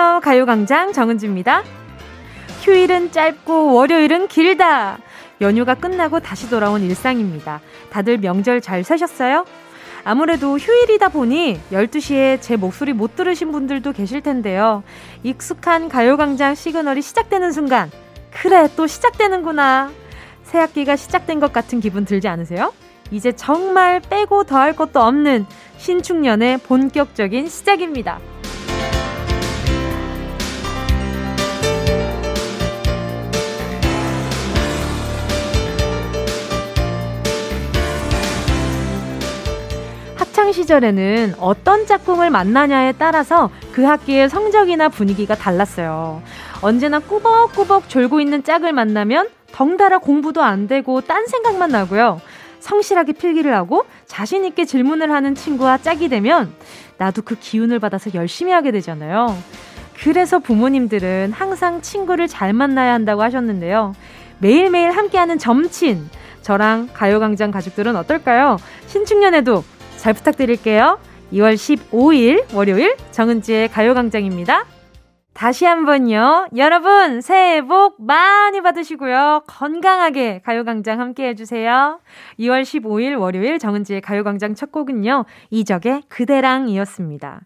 [0.00, 0.20] 안녕하세요.
[0.20, 1.62] 가요광장 정은지입니다.
[2.62, 4.98] 휴일은 짧고 월요일은 길다.
[5.42, 7.60] 연휴가 끝나고 다시 돌아온 일상입니다.
[7.90, 9.44] 다들 명절 잘 사셨어요?
[10.02, 14.82] 아무래도 휴일이다 보니 12시에 제 목소리 못 들으신 분들도 계실 텐데요.
[15.22, 17.90] 익숙한 가요광장 시그널이 시작되는 순간,
[18.30, 19.90] 그래, 또 시작되는구나.
[20.44, 22.72] 새 학기가 시작된 것 같은 기분 들지 않으세요?
[23.10, 25.44] 이제 정말 빼고 더할 것도 없는
[25.76, 28.18] 신축년의 본격적인 시작입니다.
[40.50, 46.22] 학창 시절에는 어떤 짝꿍을 만나냐에 따라서 그 학기의 성적이나 분위기가 달랐어요.
[46.60, 52.20] 언제나 꾸벅꾸벅 졸고 있는 짝을 만나면 덩달아 공부도 안 되고 딴 생각만 나고요.
[52.58, 56.52] 성실하게 필기를 하고 자신있게 질문을 하는 친구와 짝이 되면
[56.98, 59.36] 나도 그 기운을 받아서 열심히 하게 되잖아요.
[60.02, 63.94] 그래서 부모님들은 항상 친구를 잘 만나야 한다고 하셨는데요.
[64.38, 66.10] 매일매일 함께하는 점친.
[66.42, 68.56] 저랑 가요광장 가족들은 어떨까요?
[68.86, 69.62] 신축년에도
[70.00, 70.98] 잘 부탁드릴게요.
[71.30, 74.64] 2월 15일 월요일 정은지의 가요광장입니다.
[75.34, 76.48] 다시 한번요.
[76.56, 79.42] 여러분, 새해 복 많이 받으시고요.
[79.46, 82.00] 건강하게 가요광장 함께 해주세요.
[82.38, 85.26] 2월 15일 월요일 정은지의 가요광장 첫 곡은요.
[85.50, 87.42] 이적의 그대랑이었습니다.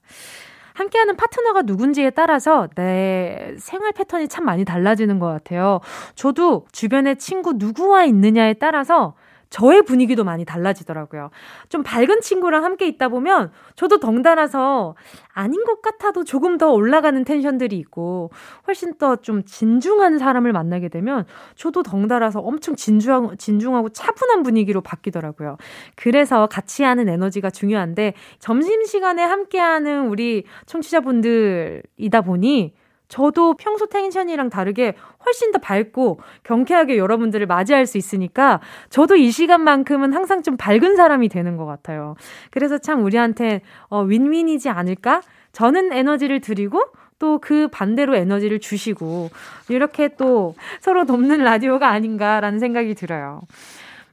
[0.75, 5.81] 함께하는 파트너가 누군지에 따라서 내 생활 패턴이 참 많이 달라지는 것 같아요.
[6.15, 9.15] 저도 주변에 친구 누구와 있느냐에 따라서
[9.55, 11.31] 저의 분위기도 많이 달라지더라고요.
[11.69, 14.97] 좀 밝은 친구랑 함께 있다 보면 저도 덩달아서
[15.33, 18.33] 아닌 것 같아도 조금 더 올라가는 텐션들이 있고
[18.67, 21.25] 훨씬 더 좀 진중한 사람을 만나게 되면
[21.55, 25.57] 저도 덩달아서 엄청 진중하고, 진중하고 차분한 분위기로 바뀌더라고요.
[25.95, 32.75] 그래서 같이 하는 에너지가 중요한데 점심시간에 함께하는 우리 청취자분들이다 보니
[33.15, 34.95] 저도 평소 텐션이랑 다르게
[35.25, 38.59] 훨씬 더 밝고 경쾌하게 여러분들을 맞이할 수 있으니까
[38.91, 42.17] 저도 이 시간만큼은 항상 좀 밝은 사람이 되는 것 같아요.
[42.51, 45.23] 그래서 참 우리한테 어, 윈윈이지 않을까?
[45.53, 46.83] 저는 에너지를 드리고
[47.21, 49.31] 또 그 반대로 에너지를 주시고
[49.69, 53.41] 이렇게 또 서로 돕는 라디오가 아닌가라는 생각이 들어요.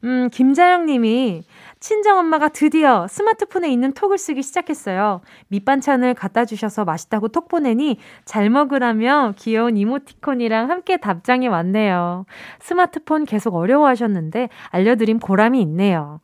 [0.03, 1.43] 음, 김자영 님이
[1.81, 5.21] 친정엄마가 드디어 스마트폰에 있는 톡을 쓰기 시작했어요.
[5.49, 12.25] 밑반찬을 갖다 주셔서 맛있다고 톡 보내니 잘 먹으라며 귀여운 이모티콘이랑 함께 답장이 왔네요.
[12.59, 16.21] 스마트폰 계속 어려워하셨는데 알려드림 보람이 있네요.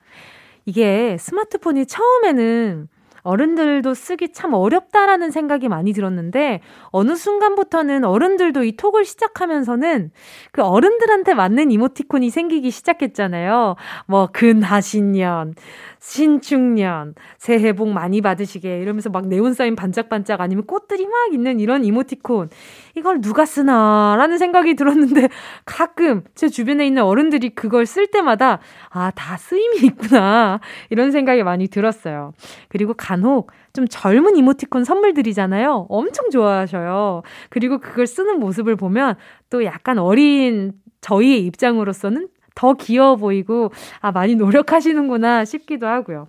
[0.66, 2.88] 이게 스마트폰이 처음에는
[3.28, 10.12] 어른들도 쓰기 참 어렵다라는 생각이 많이 들었는데 어느 순간부터는 어른들도 이 톡을 시작하면서는
[10.54, 13.76] 그 어른들한테 맞는 이모티콘이 생기기 시작했잖아요.
[14.06, 15.56] 뭐 근하신년,
[16.00, 21.84] 신축년, 새해 복 많이 받으시게 이러면서 막 네온 사인 반짝반짝 아니면 꽃들이 막 있는 이런
[21.84, 22.50] 이모티콘.
[22.98, 25.30] 이걸 누가 쓰나라는 생각이 들었는데
[25.66, 28.60] 가끔 제 주변에 있는 어른들이 그걸 쓸 때마다
[28.90, 30.60] 아, 다 쓰임이 있구나.
[30.90, 32.34] 이런 생각이 많이 들었어요.
[32.70, 35.86] 그리고 간혹 좀 젊은 이모티콘 선물 드리잖아요.
[35.90, 37.22] 엄청 좋아하셔요.
[37.50, 39.16] 그리고 그걸 쓰는 모습을 보면
[39.52, 46.28] 또 약간 어린 저희의 입장으로서는 더 귀여워 보이고, 아, 많이 노력하시는구나 싶기도 하고요.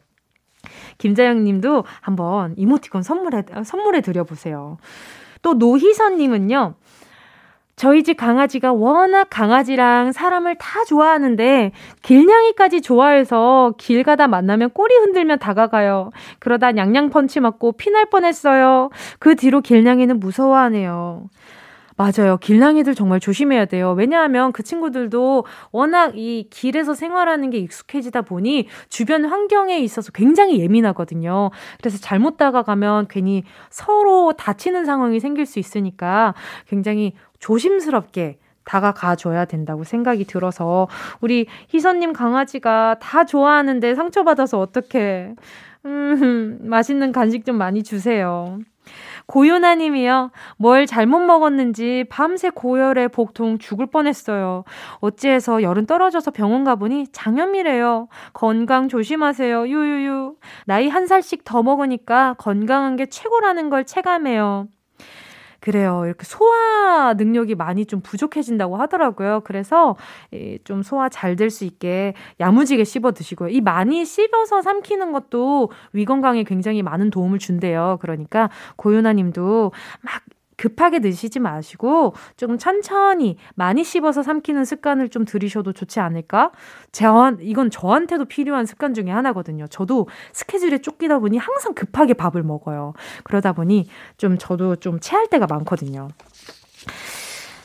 [0.99, 4.77] 김자영 님도 한번 이모티콘 선물해, 선물해 드려보세요.
[5.49, 6.75] 또 노희선 님은요,
[7.75, 11.73] 저희 집 강아지가 워낙 강아지랑 사람을 다 좋아하는데
[12.03, 16.11] 길냥이까지 좋아해서 길 가다 만나면 꼬리 흔들며 다가가요.
[16.39, 18.91] 그러다 냥냥 펀치 맞고 피날 뻔했어요.
[19.21, 21.31] 그 뒤로 길냥이는 무서워하네요.
[21.99, 22.37] 맞아요.
[22.37, 23.91] 길냥이들 정말 조심해야 돼요.
[23.91, 31.51] 왜냐하면 그 친구들도 워낙 이 길에서 생활하는 게 익숙해지다 보니 주변 환경에 있어서 굉장히 예민하거든요.
[31.79, 36.35] 그래서 잘못 다가가면 괜히 서로 다치는 상황이 생길 수 있으니까
[36.69, 40.87] 굉장히 조심스럽게 다가가 줘야 된다고 생각이 들어서
[41.21, 45.35] 우리 희선님 강아지가 다 좋아하는데 상처받아서 어떻게
[45.85, 48.61] 음, 맛있는 간식 좀 많이 주세요.
[49.29, 50.31] 고윤아 님이요.
[50.57, 54.65] 뭘 잘못 먹었는지 밤새 고열에 복통 죽을 뻔했어요.
[55.01, 58.09] 어찌해서 열은 떨어져서 병원 가보니 장염이래요.
[58.33, 59.69] 건강 조심하세요.
[59.69, 60.37] 유유유.
[60.65, 64.69] 나이 한 살씩 더 먹으니까 건강한 게 최고라는 걸 체감해요.
[65.61, 66.03] 그래요.
[66.07, 69.41] 이렇게 소화 능력이 많이 좀 부족해진다고 하더라고요.
[69.45, 69.97] 그래서
[70.65, 73.49] 좀 소화 잘 될 수 있게 야무지게 씹어 드시고요.
[73.51, 77.99] 이 많이 씹어서 삼키는 것도 위 건강에 굉장히 많은 도움을 준대요.
[78.01, 79.73] 그러니까 고윤아 님도
[80.03, 80.23] 막
[80.59, 86.51] 급하게 드시지 마시고 조금 천천히 많이 씹어서 삼키는 습관을 좀 들이셔도 좋지 않을까?
[86.93, 89.67] 저한, 이건 저한테도 필요한 습관 중에 하나거든요.
[89.69, 92.93] 저도 스케줄에 쫓기다 보니 항상 급하게 밥을 먹어요.
[93.25, 93.87] 그러다 보니
[94.19, 96.09] 좀 저도 좀 체할 때가 많거든요.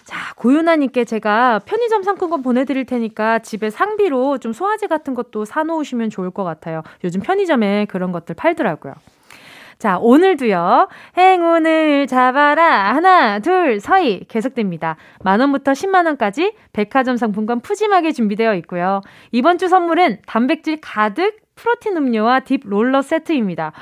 [0.05, 6.29] 자, 고윤아님께 제가 편의점 상품권 보내드릴 테니까 집에 상비로 좀 소화제 같은 것도 사놓으시면 좋을
[6.29, 6.83] 것 같아요.
[7.03, 8.93] 요즘 편의점에 그런 것들 팔더라고요.
[9.83, 10.88] 자, 오늘도요,
[11.18, 12.95] 행운을 잡아라.
[12.95, 14.24] 하나, 둘, 서희.
[14.30, 14.95] 계속됩니다.
[15.25, 19.01] 만원부터 10만원까지 백화점 상품권 푸짐하게 준비되어 있고요.
[19.33, 23.74] 이번 주 선물은 단백질 가득 프로틴 음료와 deep 롤러 세트입니다.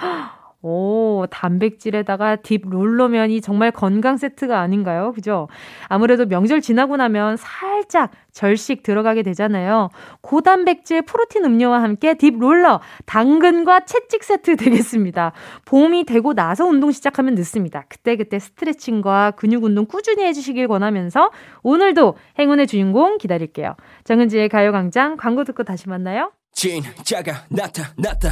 [0.63, 5.11] 오, 단백질에다가 deep 롤러면이 정말 건강 세트가 아닌가요?
[5.13, 5.47] 그죠?
[5.87, 9.89] 아무래도 명절 지나고 나면 살짝 절식 들어가게 되잖아요.
[10.21, 15.31] 고단백질 프로틴 음료와 함께 deep 롤러, 당근과 채찍 세트 되겠습니다.
[15.65, 17.85] 봄이 되고 나서 운동 시작하면 늦습니다.
[17.89, 21.31] 그때그때 스트레칭과 근육 운동 꾸준히 해주시길 권하면서
[21.63, 23.75] 오늘도 행운의 주인공 기다릴게요.
[24.03, 26.31] 정은지의 가요광장 광고 듣고 다시 만나요.
[26.53, 26.93] 느낌이 좋아.
[27.03, 28.29] 진짜가 나타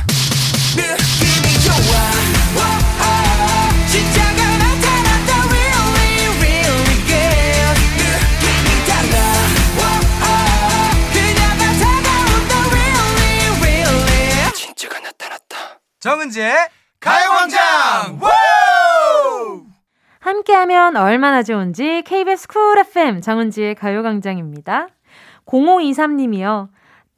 [16.00, 16.56] 정은지의
[17.00, 18.20] 가요광장.
[20.20, 24.88] 함께하면 얼마나 좋은지 KBS Cool FM 정은지의 가요광장입니다.
[25.46, 26.70] 0523님이요.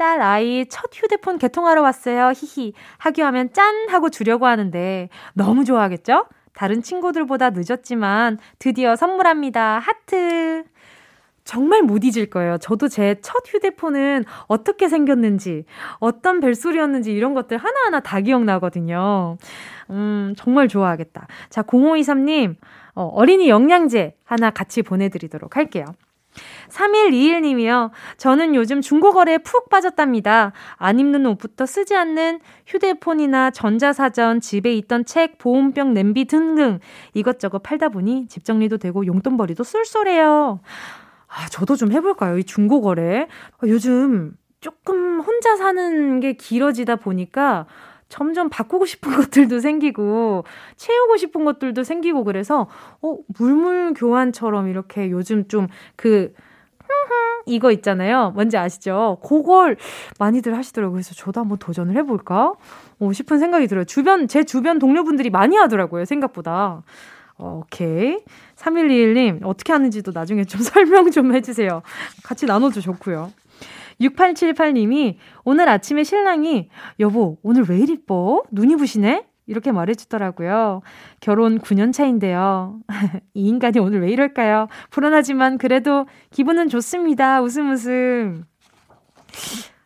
[0.01, 2.31] 딸 아이 첫 휴대폰 개통하러 왔어요.
[2.35, 2.73] 히히.
[2.97, 3.87] 하교하면 짠!
[3.87, 6.25] 하고 주려고 하는데 너무 좋아하겠죠?
[6.53, 9.77] 다른 친구들보다 늦었지만 드디어 선물합니다.
[9.77, 10.63] 하트.
[11.43, 12.57] 정말 못 잊을 거예요.
[12.57, 15.65] 저도 제 첫 휴대폰은 어떻게 생겼는지,
[15.99, 19.37] 어떤 벨소리였는지 이런 것들 하나하나 다 기억나거든요.
[19.91, 21.27] 음, 정말 좋아하겠다.
[21.51, 22.55] 자, 0523님,
[22.95, 25.85] 어, 어린이 영양제 하나 같이 보내드리도록 할게요.
[26.71, 27.91] 3121님이요.
[28.17, 30.53] 저는 요즘 중고거래에 푹 빠졌답니다.
[30.77, 36.79] 안 입는 옷부터 쓰지 않는 휴대폰이나 전자사전, 집에 있던 책, 보온병, 냄비 등등
[37.13, 40.59] 이것저것 팔다 보니 집 정리도 되고 용돈벌이도 쏠쏠해요.
[41.27, 42.37] 아, 저도 좀 해볼까요?
[42.37, 43.27] 이 중고거래.
[43.57, 47.65] 아, 요즘 조금 혼자 사는 게 길어지다 보니까
[48.09, 50.43] 점점 바꾸고 싶은 것들도 생기고
[50.75, 52.67] 채우고 싶은 것들도 생기고 그래서
[53.01, 56.33] 어 물물 교환처럼 이렇게 요즘 좀 그
[57.45, 58.31] 이거 있잖아요.
[58.35, 59.17] 뭔지 아시죠?
[59.23, 59.77] 그걸
[60.19, 60.93] 많이들 하시더라고요.
[60.93, 62.53] 그래서 저도 한번 도전을 해볼까?
[62.99, 63.85] 어, 싶은 생각이 들어요.
[63.85, 66.05] 주변, 제 주변 동료분들이 많이 하더라고요.
[66.05, 66.83] 생각보다.
[67.37, 68.19] 오케이.
[68.55, 71.81] 3121님, 어떻게 하는지도 나중에 좀 설명 좀 해주세요.
[72.23, 73.31] 같이 나눠도 좋고요.
[73.99, 78.43] 6878님이 오늘 아침에 신랑이 여보 오늘 왜 이리 뻐?
[78.51, 79.25] 눈이 부시네?
[79.51, 80.81] 이렇게 말해주더라고요.
[81.19, 82.79] 결혼 9년 차인데요.
[83.35, 84.67] 이 인간이 오늘 왜 이럴까요?
[84.89, 87.41] 불안하지만 그래도 기분은 좋습니다.
[87.41, 88.45] 웃음 웃음.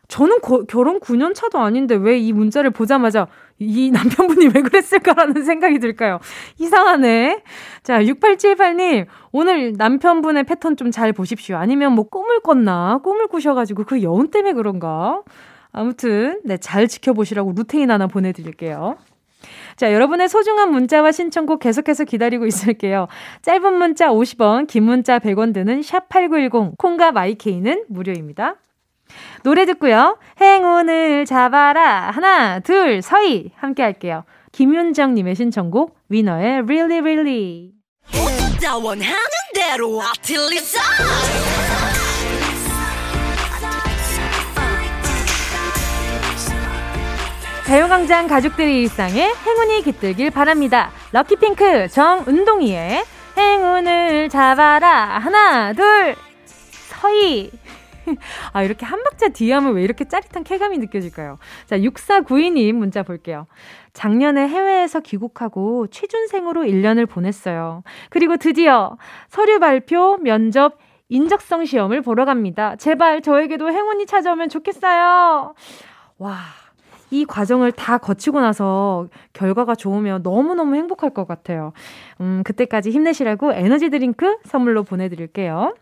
[0.07, 3.27] 저는 거, 결혼 9년 차도 아닌데 왜 이 문자를 보자마자
[3.59, 6.19] 이 남편분이 왜 그랬을까라는 생각이 들까요?
[6.59, 7.41] 이상하네.
[7.83, 11.57] 자, 6878님, 오늘 남편분의 패턴 좀 잘 보십시오.
[11.57, 12.99] 아니면 뭐 꿈을 꿨나?
[13.03, 15.21] 꿈을 꾸셔가지고 그 여운 때문에 그런가?
[15.71, 18.95] 아무튼, 네, 잘 지켜보시라고 루테인 하나 보내드릴게요.
[19.75, 23.07] 자, 여러분의 소중한 문자와 신청곡 계속해서 기다리고 있을게요.
[23.41, 28.55] 짧은 문자 50원, 긴 문자 100원 드는 샵8910, 콩과 마이케이는 무료입니다.
[29.43, 30.17] 노래 듣고요.
[30.41, 32.11] 행운을 잡아라.
[32.11, 33.51] 하나, 둘, 서희.
[33.55, 34.23] 함께 할게요.
[34.51, 37.71] 김윤정님의 신청곡, 위너의 Really Really.
[47.65, 50.91] 가요광장 가족들의 일상에 행운이 깃들길 바랍니다.
[51.11, 53.03] 럭키핑크 정운동이의
[53.35, 55.17] 행운을 잡아라.
[55.17, 57.49] 하나, 둘, 서희.
[58.53, 61.39] 아, 이렇게 한 박자 뒤에 하면 왜 이렇게 짜릿한 쾌감이 느껴질까요?
[61.65, 63.47] 자, 6492님 문자 볼게요.
[63.93, 67.81] 작년에 해외에서 귀국하고 취준생으로 1년을 보냈어요.
[68.11, 68.95] 그리고 드디어
[69.27, 70.77] 서류 발표, 면접,
[71.09, 72.75] 인적성 시험을 보러 갑니다.
[72.75, 75.55] 제발 저에게도 행운이 찾아오면 좋겠어요.
[76.19, 76.64] 와.
[77.11, 81.73] 이 과정을 다 거치고 나서 결과가 좋으면 너무너무 행복할 것 같아요.
[82.19, 85.75] 음, 그때까지 힘내시라고 에너지 드링크 선물로 보내드릴게요.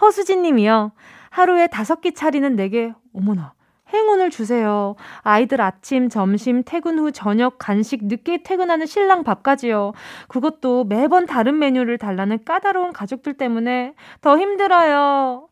[0.00, 0.92] 허수진 님이요.
[1.30, 3.52] 하루에 다섯 끼 차리는 내게, 어머나,
[3.92, 4.96] 행운을 주세요.
[5.20, 9.92] 아이들 아침, 점심, 퇴근 후 저녁, 간식, 늦게 퇴근하는 신랑 밥까지요.
[10.28, 15.48] 그것도 매번 다른 메뉴를 달라는 까다로운 가족들 때문에 더 힘들어요.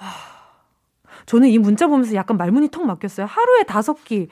[0.00, 0.08] 와,
[1.28, 3.26] 저는 이 문자 보면서 약간 말문이 턱 막혔어요.
[3.26, 4.28] 하루에 다섯 끼.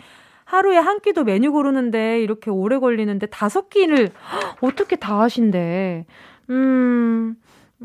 [0.46, 4.10] 하루에 한 끼도 메뉴 고르는데 이렇게 오래 걸리는데 다섯 끼를
[4.62, 6.06] 어떻게 다 하신대.
[6.48, 7.36] 음,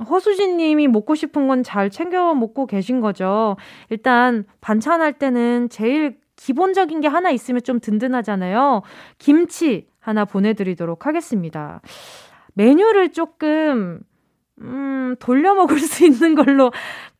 [0.10, 3.58] 허수진 님이 먹고 싶은 건 잘 챙겨 먹고 계신 거죠.
[3.90, 8.82] 일단 반찬 할 때는 제일 기본적인 게 하나 있으면 좀 든든하잖아요.
[9.18, 11.82] 김치 하나 보내드리도록 하겠습니다.
[12.54, 14.00] 메뉴를 조금
[14.62, 16.72] 음, 돌려 먹을 수 있는 걸로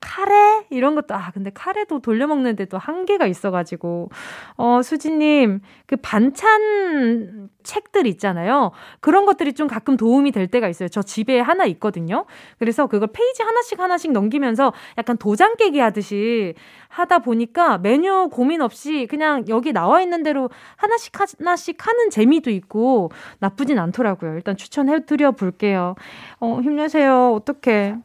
[0.02, 0.66] 카레?
[0.70, 4.10] 이런 것도 아 근데 카레도 돌려 먹는데 도 한계가 있어가지고.
[4.58, 8.72] 어 수지님 그 반찬 책들 있잖아요.
[9.00, 10.90] 그런 것들이 좀 가끔 도움이 될 때가 있어요.
[10.90, 12.26] 저 집에 하나 있거든요.
[12.60, 16.56] 그래서 그걸 페이지 하나씩 하나씩 넘기면서 약간 도장 깨기 하듯이
[16.90, 23.12] 하다 보니까 메뉴 고민 없이 그냥 여기 나와 있는 대로 하나씩 하나씩 하는 재미도 있고
[23.40, 24.34] 나쁘진 않더라고요.
[24.34, 25.96] 일단 추천해 드려 볼게요.
[26.40, 27.34] 어 힘내세요.
[27.34, 27.98] 어떡해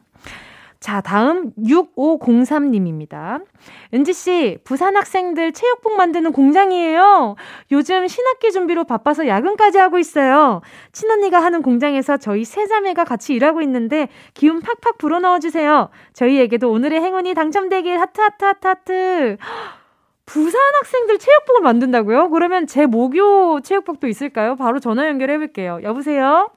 [0.79, 3.43] 자, 다음 6503님입니다.
[3.93, 7.35] 은지씨, 부산 학생들 체육복 만드는 공장이에요.
[7.71, 10.61] 요즘 신학기 준비로 바빠서 야근까지 하고 있어요.
[10.91, 15.89] 친언니가 하는 공장에서 저희 세 자매가 같이 일하고 있는데 기운 팍팍 불어넣어주세요.
[16.13, 19.37] 저희에게도 오늘의 행운이 당첨되길 하트, 하트, 하트, 하트.
[20.25, 22.29] 부산 학생들 체육복을 만든다고요?
[22.29, 24.55] 그러면 제 모교 체육복도 있을까요?
[24.57, 25.79] 바로 전화 연결해 볼게요.
[25.83, 26.49] 여보세요?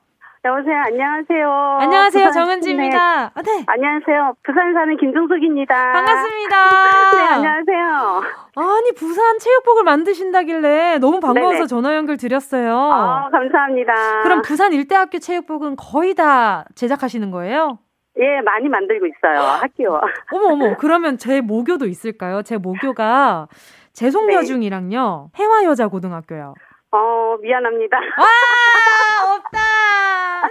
[0.42, 0.74] 여보세요.
[0.86, 1.50] 안녕하세요.
[1.80, 2.30] 안녕하세요.
[2.30, 3.24] 정은지입니다.
[3.26, 3.30] 네.
[3.34, 3.64] 아, 네.
[3.66, 4.36] 안녕하세요.
[4.42, 5.74] 부산 사는 김종숙입니다.
[5.92, 6.56] 반갑습니다.
[7.12, 8.22] 네, 안녕하세요.
[8.56, 11.66] 아니, 부산 체육복을 만드신다길래 너무 반가워서 네네.
[11.66, 12.74] 전화 연결 드렸어요.
[12.74, 14.22] 아, 감사합니다.
[14.22, 17.78] 그럼 부산 일대학교 체육복은 거의 다 제작하시는 거예요?
[18.18, 19.40] 예, 많이 만들고 있어요.
[19.46, 20.00] 학교.
[20.32, 20.76] 어머, 어머.
[20.78, 22.40] 그러면 제 모교도 있을까요?
[22.42, 23.46] 제 모교가
[23.92, 25.30] 재송여중이랑요.
[25.34, 25.42] 네.
[25.42, 26.54] 해화여자고등학교요.
[26.92, 27.96] 어, 미안합니다.
[27.96, 29.58] 와, 없다!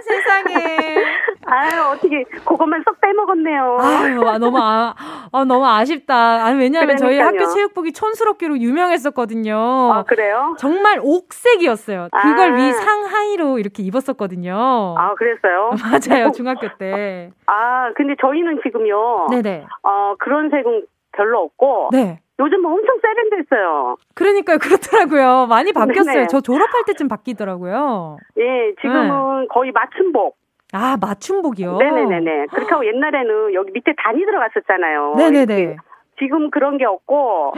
[0.02, 1.04] 세상에.
[1.44, 3.78] 아유, 어떻게, 그것만 쏙 빼먹었네요.
[3.80, 4.94] 아유, 아, 너무, 아,
[5.32, 6.44] 아, 너무 아쉽다.
[6.44, 9.54] 아니, 왜냐하면 저희 학교 체육복이 촌스럽기로 유명했었거든요.
[9.92, 10.54] 아, 그래요?
[10.58, 12.08] 정말 옥색이었어요.
[12.10, 12.56] 그걸 아.
[12.56, 14.94] 위 상하이로 이렇게 입었었거든요.
[14.96, 15.70] 아, 그랬어요?
[15.82, 17.30] 맞아요, 중학교 때.
[17.46, 19.26] 아, 근데 저희는 지금요.
[19.30, 19.66] 네네.
[19.82, 21.90] 어, 그런 색은 별로 없고.
[21.92, 22.20] 네.
[22.40, 23.96] 요즘 뭐 엄청 세련됐어요.
[24.14, 25.46] 그러니까요, 그렇더라고요.
[25.46, 26.14] 많이 바뀌었어요.
[26.14, 26.26] 네네.
[26.28, 28.16] 저 졸업할 때쯤 바뀌더라고요.
[28.38, 29.46] 예, 지금은 네.
[29.50, 30.36] 거의 맞춤복.
[30.72, 31.76] 아, 맞춤복이요?
[31.76, 32.46] 네네네네.
[32.52, 35.14] 그렇게 하고 옛날에는 여기 밑에 단이 들어갔었잖아요.
[35.16, 35.76] 네네네.
[36.18, 37.52] 지금 그런 게 없고,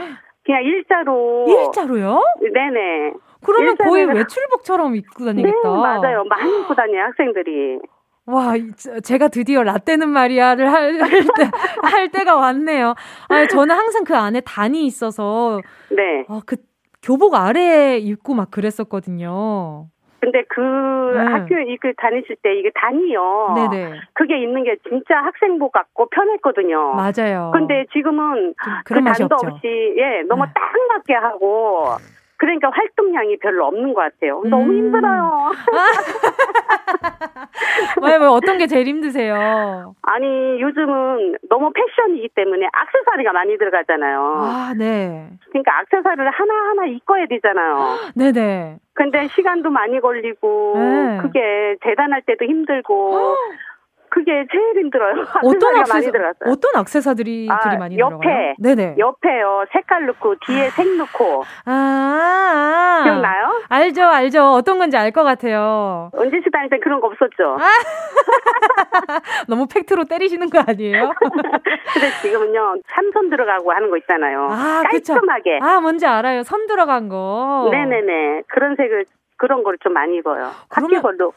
[0.45, 1.45] 그냥 일자로.
[1.47, 2.21] 일자로요?
[2.41, 3.13] 네네.
[3.45, 5.57] 그러면 거의 외출복처럼 입고 다니겠다.
[5.57, 6.23] 네, 맞아요.
[6.29, 7.79] 많이 입고 다녀요, 학생들이.
[8.25, 8.53] 와,
[9.03, 11.49] 제가 드디어 라떼는 말이야를 할, 할, 때,
[11.83, 12.95] 할 때가 왔네요.
[13.27, 15.59] 아, 저는 항상 그 안에 단이 있어서.
[15.89, 16.25] 네.
[16.29, 16.55] 아, 그
[17.01, 19.87] 교복 아래에 입고 막 그랬었거든요.
[20.21, 21.19] 근데 그 네.
[21.33, 23.55] 학교에 이그 다니실 때 이게 단이요.
[23.55, 23.99] 네네.
[24.13, 26.93] 그게 있는 게 진짜 학생복 같고 편했거든요.
[26.93, 27.51] 맞아요.
[27.53, 28.53] 근데 지금은
[28.85, 30.51] 그 단도 없이 예 너무 네.
[30.53, 31.97] 딱 맞게 하고
[32.43, 34.41] 그러니까 활동량이 별로 없는 것 같아요.
[34.43, 34.49] 음.
[34.49, 35.51] 너무 힘들어요.
[38.03, 39.95] 왜, 왜, 어떤 게 제일 힘드세요?
[40.01, 44.39] 아니, 요즘은 너무 패션이기 때문에 악세사리가 많이 들어가잖아요.
[44.41, 45.29] 아, 네.
[45.51, 47.95] 그러니까 악세사리를 하나하나 입어야 되잖아요.
[48.13, 48.79] 네네.
[48.91, 51.19] 근데 시간도 많이 걸리고, 네.
[51.21, 53.37] 그게 대단할 때도 힘들고,
[54.13, 55.25] 그게 제일 힘들어요.
[55.43, 56.11] 어떤 악세사
[56.45, 58.53] 어떤 악세사들이 아, 많이 옆에, 들어가요?
[58.59, 58.95] 네네.
[58.99, 59.65] 옆에요.
[59.73, 61.43] 색깔 넣고 뒤에 색 넣고.
[61.65, 63.61] 아, 기억나요?
[63.69, 64.51] 알죠, 알죠.
[64.51, 66.11] 어떤 건지 알 것 같아요.
[66.15, 67.57] 은지 씨 다닐 때 그런 거 없었죠?
[67.59, 67.65] 아.
[69.47, 71.11] 너무 팩트로 때리시는 거 아니에요?
[71.93, 74.47] 근데 지금은요 삼선 들어가고 하는 거 있잖아요.
[74.51, 75.59] 아, 깔끔하게.
[75.59, 75.65] 그쵸.
[75.67, 76.43] 아, 뭔지 알아요.
[76.43, 77.69] 선 들어간 거.
[77.71, 78.43] 네네네.
[78.47, 79.05] 그런 색을
[79.37, 80.51] 그런 걸 좀 많이 입어요.
[80.69, 81.33] 학교 걸로.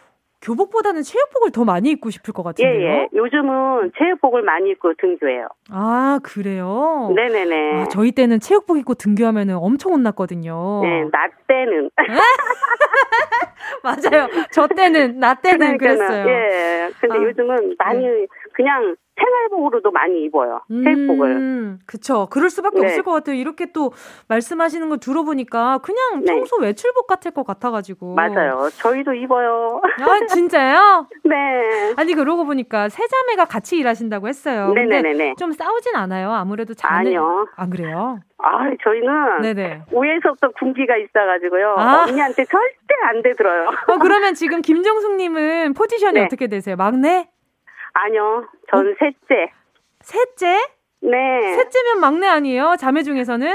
[0.47, 2.89] 교복보다는 체육복을 더 많이 입고 싶을 것 같은데요.
[2.89, 3.09] 예, 예.
[3.13, 5.49] 요즘은 체육복을 많이 입고 등교해요.
[5.71, 7.13] 아, 그래요?
[7.17, 7.83] 네네네.
[7.83, 10.83] 아, 저희 때는 체육복 입고 등교하면 엄청 혼났거든요.
[10.85, 11.91] 네, 나 때는.
[13.83, 14.29] 맞아요.
[14.53, 16.91] 저 때는, 나 때는 그랬어요 예.
[17.01, 18.27] 근데 아, 요즘은 많이 네.
[18.53, 20.61] 그냥 생활복으로도 많이 입어요.
[20.69, 21.31] 체육복을.
[21.37, 22.29] 음, 그쵸.
[22.31, 22.87] 그럴 수밖에 네.
[22.87, 23.37] 없을 것 같아요.
[23.37, 23.93] 이렇게 또
[24.29, 26.33] 말씀하시는 거 들어보니까 그냥 네.
[26.35, 28.15] 평소 외출복 같을 것 같아가지고.
[28.15, 28.69] 맞아요.
[28.75, 29.81] 저희도 입어요.
[30.01, 31.07] 아, 진짜요?
[31.25, 31.35] 네.
[31.97, 34.73] 아니, 그러고 보니까 세 자매가 같이 일하신다고 했어요.
[34.75, 35.35] 네네네.
[35.39, 36.31] 좀 싸우진 않아요.
[36.33, 36.99] 아무래도 자는.
[36.99, 37.47] 아니요.
[37.57, 38.21] 안 그래요?
[38.39, 39.83] 아, 저희는 네네.
[39.93, 41.75] 오해에서부터 군기가 있어가지고요.
[41.79, 42.05] 아.
[42.07, 43.69] 언니한테 절대 안 되들어요.
[43.89, 46.25] 어, 그러면 지금 김정숙님은 포지션이 네.
[46.27, 46.77] 어떻게 되세요?
[46.77, 47.29] 막내?
[48.05, 48.95] 아니요, 전 어?
[48.99, 49.53] 셋째.
[50.01, 50.59] 셋째?
[51.01, 51.55] 네.
[51.57, 52.77] 셋째면 막내 아니에요?
[52.79, 53.47] 자매 중에서는?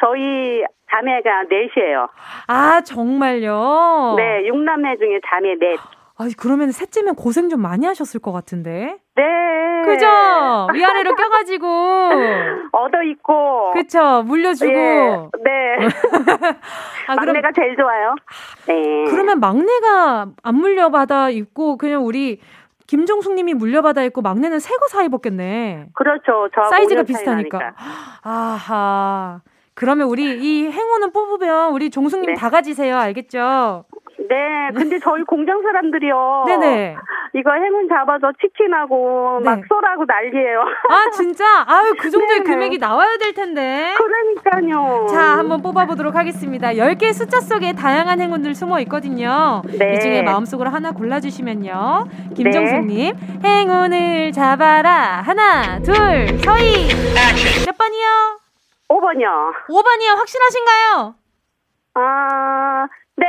[0.00, 2.08] 저희 자매가 넷이에요.
[2.48, 4.14] 아, 정말요?
[4.16, 5.78] 네, 육남매 중에 자매 넷.
[6.18, 8.98] 아, 그러면 셋째면 고생 좀 많이 하셨을 것 같은데.
[9.16, 9.22] 네.
[9.84, 10.06] 그죠?
[10.72, 11.66] 위아래로 껴가지고.
[12.72, 13.72] 얻어 있고.
[13.72, 14.22] 그쵸.
[14.22, 14.70] 물려주고.
[14.72, 15.76] 예, 네.
[17.08, 18.14] 아, 막내가 그럼, 제일 좋아요.
[18.66, 19.04] 네.
[19.10, 22.40] 그러면 막내가 안 물려받아 있고, 그냥 우리
[22.92, 25.86] 김종숙 님이 물려받아 있고, 막내는 새 거 사 입었겠네.
[25.94, 26.50] 그렇죠.
[26.54, 27.72] 저 사이즈가 비슷하니까.
[28.22, 29.40] 아하.
[29.72, 32.34] 그러면 우리 이 행운은 뽑으면 우리 종숙님 네.
[32.34, 32.98] 다 가지세요.
[32.98, 33.84] 알겠죠?
[34.28, 36.44] 네, 근데 저희 공장 사람들이요.
[36.46, 36.96] 네네.
[37.34, 39.44] 이거 해문 잡아서 치킨하고 네.
[39.44, 40.60] 막 쏘라고 난리예요.
[40.90, 41.44] 아 진짜?
[41.66, 42.44] 아유 그 정도의 네.
[42.44, 43.94] 금액이 나와야 될 텐데.
[43.96, 45.06] 그러니까요.
[45.06, 46.72] 자 한번 뽑아보도록 하겠습니다.
[46.72, 49.62] 10개 숫자 속에 다양한 행운들 숨어 있거든요.
[49.78, 49.94] 네.
[49.94, 52.06] 이 중에 마음속으로 하나 골라주시면요.
[52.36, 53.48] 김정숙님 네.
[53.48, 55.22] 행운을 잡아라.
[55.24, 55.94] 하나 둘
[56.38, 56.88] 서희.
[57.66, 58.38] 몇 번이요?
[58.88, 59.52] 5번이요.
[59.68, 60.16] 5번이요.
[60.16, 61.14] 확신하신가요?
[61.94, 62.86] 아...
[63.16, 63.26] 네.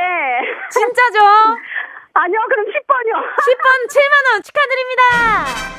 [0.70, 1.18] 진짜죠?
[2.16, 3.14] 아니요, 그럼 10번이요.
[3.42, 5.02] 10번 7만원 축하드립니다.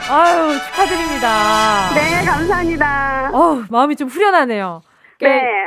[0.09, 1.93] 아유, 축하드립니다.
[1.95, 3.29] 네, 감사합니다.
[3.33, 4.81] 어 마음이 좀 후련하네요.
[5.21, 5.65] 네.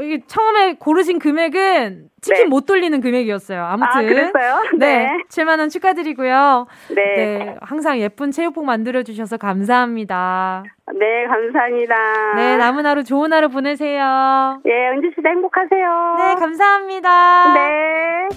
[0.00, 2.48] 이게 처음에 고르신 금액은 치킨 네.
[2.48, 3.62] 못 돌리는 금액이었어요.
[3.64, 4.00] 아무튼.
[4.00, 4.62] 아, 그랬어요?
[4.78, 5.06] 네.
[5.06, 5.08] 네.
[5.28, 6.66] 7만원 축하드리고요.
[6.94, 7.14] 네.
[7.16, 7.56] 네.
[7.60, 10.64] 항상 예쁜 체육복 만들어주셔서 감사합니다.
[10.98, 12.34] 네, 감사합니다.
[12.36, 14.60] 네, 남은 하루 좋은 하루 보내세요.
[14.66, 16.16] 예, 은지 씨도 행복하세요.
[16.18, 17.54] 네, 감사합니다.
[17.54, 18.28] 네.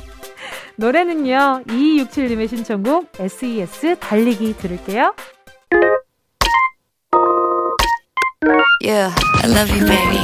[0.76, 5.14] 노래는요, 2267님의 신청곡 SES 달리기 들을게요.
[8.84, 10.18] Yeah, I love you, baby.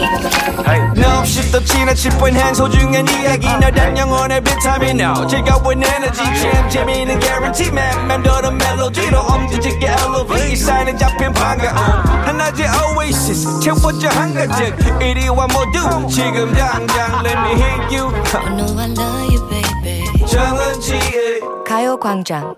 [0.67, 0.81] Hey.
[0.97, 3.47] No, 없이 또 지나칠 뻔한 소중한 이야기.
[3.47, 6.21] 너란 영혼의 비타민 O 즐거운 에너지.
[6.41, 8.07] 참 재미있는 guarantee man.
[8.07, 10.51] 맴도는 멜로디로 엄지짓게 elevate.
[10.51, 11.77] 이 사인에 잡힌 반가움.
[12.25, 13.61] 하나의 oasis.
[13.61, 18.11] 채워져 한가득 이리와 모두 지금 당장 let me hit you.
[18.35, 20.25] I know I love you, baby.
[20.27, 22.55] 정은지의 가요광장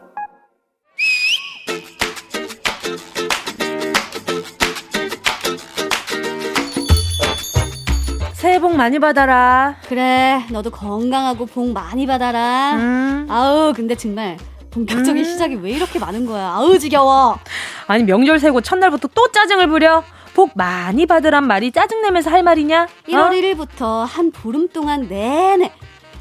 [8.41, 9.75] 새해 복 많이 받아라.
[9.87, 12.73] 그래, 너도 건강하고 복 많이 받아라.
[12.73, 13.27] 음.
[13.29, 14.35] 아우, 근데 정말
[14.71, 15.23] 본격적인 음.
[15.23, 16.47] 시작이 왜 이렇게 많은 거야?
[16.47, 17.37] 아우, 지겨워.
[17.85, 20.03] 아니, 명절 세고 첫날부터 또 짜증을 부려?
[20.33, 22.87] 복 많이 받으란 말이 짜증내면서 할 말이냐?
[23.09, 23.29] 1월 어?
[23.29, 25.71] 1일부터 한 보름 동안 내내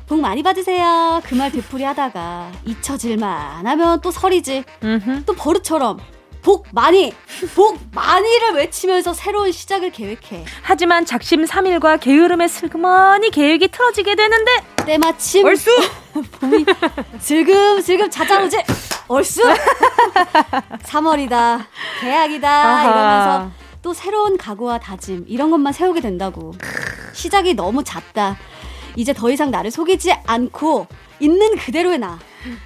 [0.07, 1.23] 복 많이 받으세요.
[1.25, 4.65] 그 말 되풀이 하다가 잊혀질만 하면 또 설이지.
[4.85, 5.23] 음흠.
[5.25, 5.99] 또 버릇처럼
[6.43, 7.13] 복 많이,
[7.55, 10.45] 복 많이를 외치면서 새로운 시작을 계획해.
[10.63, 14.51] 하지만 작심 3일과 게으름에 슬그머니 계획이 틀어지게 되는데
[14.87, 15.71] 때마침 얼쑤!
[16.41, 16.65] 봄이
[17.19, 18.57] 슬금슬금 찾아오지.
[19.09, 19.43] 얼쑤!
[20.85, 21.65] 3월이다
[22.01, 22.85] 계약이다 아하.
[22.85, 23.51] 이러면서
[23.83, 26.53] 또 새로운 각오와 다짐 이런 것만 세우게 된다고.
[27.13, 28.37] 시작이 너무 잦다.
[28.97, 30.87] 이제 더 이상 나를 속이지 않고
[31.21, 32.19] 있는 그대로의 나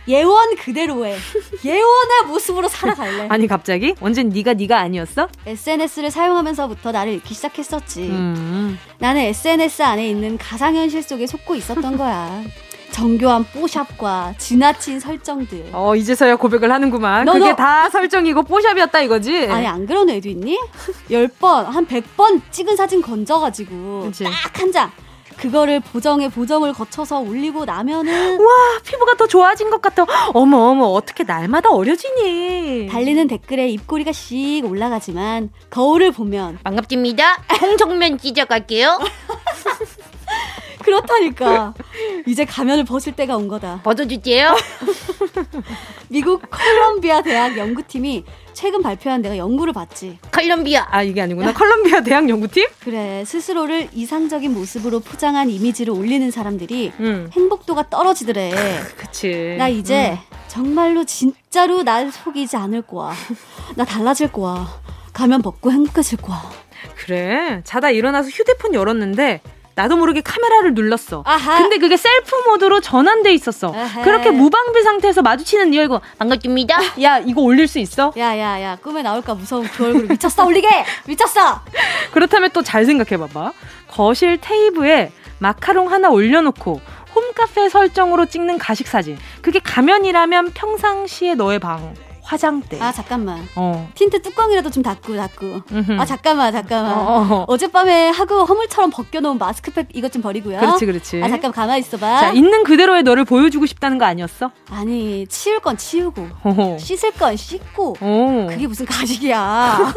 [0.07, 1.17] 예원 그대로의
[1.65, 3.27] 예원의 모습으로 살아갈래.
[3.29, 3.95] 아니 갑자기?
[4.01, 5.29] 언젠 네가 네가 아니었어?
[5.47, 8.03] SNS를 사용하면서부터 나를 잊기 시작했었지.
[8.03, 8.79] 음.
[8.99, 12.43] 나는 SNS 안에 있는 가상현실 속에 속고 있었던 거야.
[12.93, 15.71] 정교한 뽀샵과 지나친 설정들.
[15.73, 17.25] 어, 이제서야 고백을 하는구만.
[17.25, 17.57] 너, 그게 너.
[17.57, 19.49] 다 설정이고 뽀샵이었다 이거지?
[19.49, 20.57] 아니, 안 그런 애도 있니?
[21.11, 24.93] 10번, 한 100번 찍은 사진 건져가지고 딱 한 장.
[25.39, 28.47] 그거를 보정에 보정을 거쳐서 올리고 나면은 와
[28.85, 30.07] 피부가 더 좋아진 것 같아.
[30.35, 32.89] 어머 어머 어떻게 날마다 어려지니?
[32.91, 37.43] 달리는 댓글에 입꼬리가 씩 올라가지만 거울을 보면 반갑습니다.
[37.61, 38.99] 홍정면 기자갈게요
[40.95, 41.75] 그렇다니까
[42.27, 44.55] 이제 가면을 벗을 때가 온 거다 벗어줄게요
[46.09, 50.17] 미국 컬럼비아 대학 연구팀이 최근 발표한 내가 연구를 봤지.
[50.31, 50.87] 컬럼비아.
[50.89, 51.53] 아, 이게 아니구나.
[51.53, 52.67] 컬럼비아 대학 연구팀?
[52.81, 53.25] 그래.
[53.27, 57.31] 스스로를 이상적인 모습으로 포장한 이미지를 올리는 사람들이 음.
[57.33, 58.53] 행복도가 떨어지더래.
[58.97, 59.57] 그치.
[59.59, 60.37] 나 이제 음.
[60.47, 63.13] 정말로 진짜로 날 속이지 않을 거야.
[63.75, 64.69] 나 달라질 거야.
[65.13, 66.41] 가면 벗고 행복해질 거야.
[66.97, 67.61] 그래.
[67.65, 69.41] 자다 일어나서 휴대폰 열었는데
[69.77, 71.23] 나도 모르게 카메라를 눌렀어.
[71.27, 71.59] 아하.
[71.59, 73.73] 근데 그게 셀프 모드로 전환돼 있었어.
[73.75, 74.03] 아하.
[74.03, 77.03] 그렇게 무방비 상태에서 마주치는 네 얼굴 반갑습니다.
[77.03, 78.13] 야 이거 올릴 수 있어?
[78.17, 80.69] 야야야 꿈에 나올까 무서운 그 얼굴 미쳤어 올리게
[81.07, 81.61] 미쳤어.
[82.13, 83.53] 그렇다면 또 잘 생각해봐봐.
[83.89, 86.81] 거실 테이블에 마카롱 하나 올려놓고
[87.15, 89.19] 홈카페 설정으로 찍는 가식 사진.
[89.43, 91.95] 그게 가면이라면 평상시에 너의 방.
[92.39, 92.81] 화장대.
[92.81, 93.47] 아 잠깐만.
[93.55, 93.89] 어.
[93.95, 95.61] 틴트 뚜껑이라도 좀 닫고 닫고.
[95.71, 95.93] 음흠.
[96.01, 96.93] 아 잠깐만 잠깐만.
[96.99, 97.57] 어, 어.
[97.57, 100.59] 어젯밤에 하고 허물처럼 벗겨놓은 마스크팩 이것 좀 버리고요.
[100.59, 101.23] 그렇지 그렇지.
[101.23, 102.21] 아 잠깐 가만 있어봐.
[102.21, 104.51] 자 있는 그대로의 너를 보여주고 싶다는 거 아니었어?
[104.71, 106.79] 아니 치울 건 치우고 어허.
[106.79, 107.97] 씻을 건 씻고.
[108.01, 108.47] 오.
[108.49, 109.39] 그게 무슨 가식이야.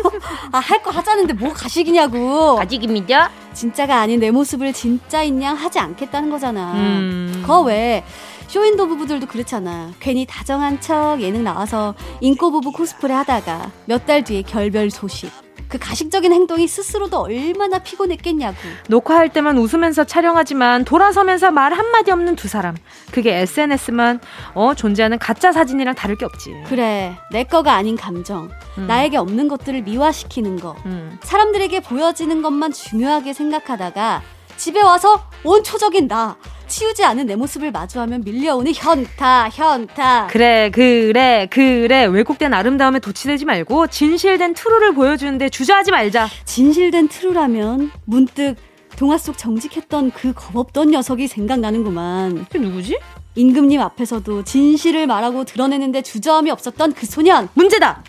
[0.53, 2.55] 아 할 거 하자는데 뭐 가식이냐고.
[2.57, 3.31] 가식입니다.
[3.53, 6.73] 진짜가 아닌 내 모습을 진짜인 양 하지 않겠다는 거잖아.
[6.75, 7.39] 음.
[7.41, 8.03] 그거 왜
[8.47, 9.91] 쇼윈도 부부들도 그렇잖아.
[9.99, 15.29] 괜히 다정한 척 예능 나와서 인꼬 부부 코스프레 하다가 몇 달 뒤에 결별 소식.
[15.67, 18.55] 그 가식적인 행동이 스스로도 얼마나 피곤했겠냐고.
[18.87, 22.77] 녹화할 때만 웃으면서 촬영하지만 돌아서면서 말 한마디 없는 두 사람.
[23.11, 24.21] 그게 SNS만
[24.53, 26.55] 어 존재하는 가짜 사진이랑 다를 게 없지.
[26.67, 27.17] 그래.
[27.33, 28.49] 내 거가 아닌 감정.
[28.77, 28.87] 음.
[28.87, 30.77] 나에게 없는 것들을 미화시키는 거.
[30.85, 31.19] 음.
[31.21, 34.21] 사람들에게 보여지는 것만 중요하게 생각하다가
[34.55, 36.37] 집에 와서 원초적인 나.
[36.67, 40.27] 치우지 않은 내 모습을 마주하면 밀려오는 현타, 현타.
[40.27, 42.05] 그래, 그래, 그래.
[42.05, 46.27] 왜곡된 아름다움에 도취되지 말고 진실된 트루를 보여주는데 주저하지 말자.
[46.45, 48.55] 진실된 트루라면 문득
[48.97, 52.47] 동화 속 정직했던 그 겁없던 녀석이 생각나는구만.
[52.51, 52.97] 그 누구지?
[53.35, 57.47] 임금님 앞에서도 진실을 말하고 드러내는데 주저함이 없었던 그 소년.
[57.53, 58.03] 문제다!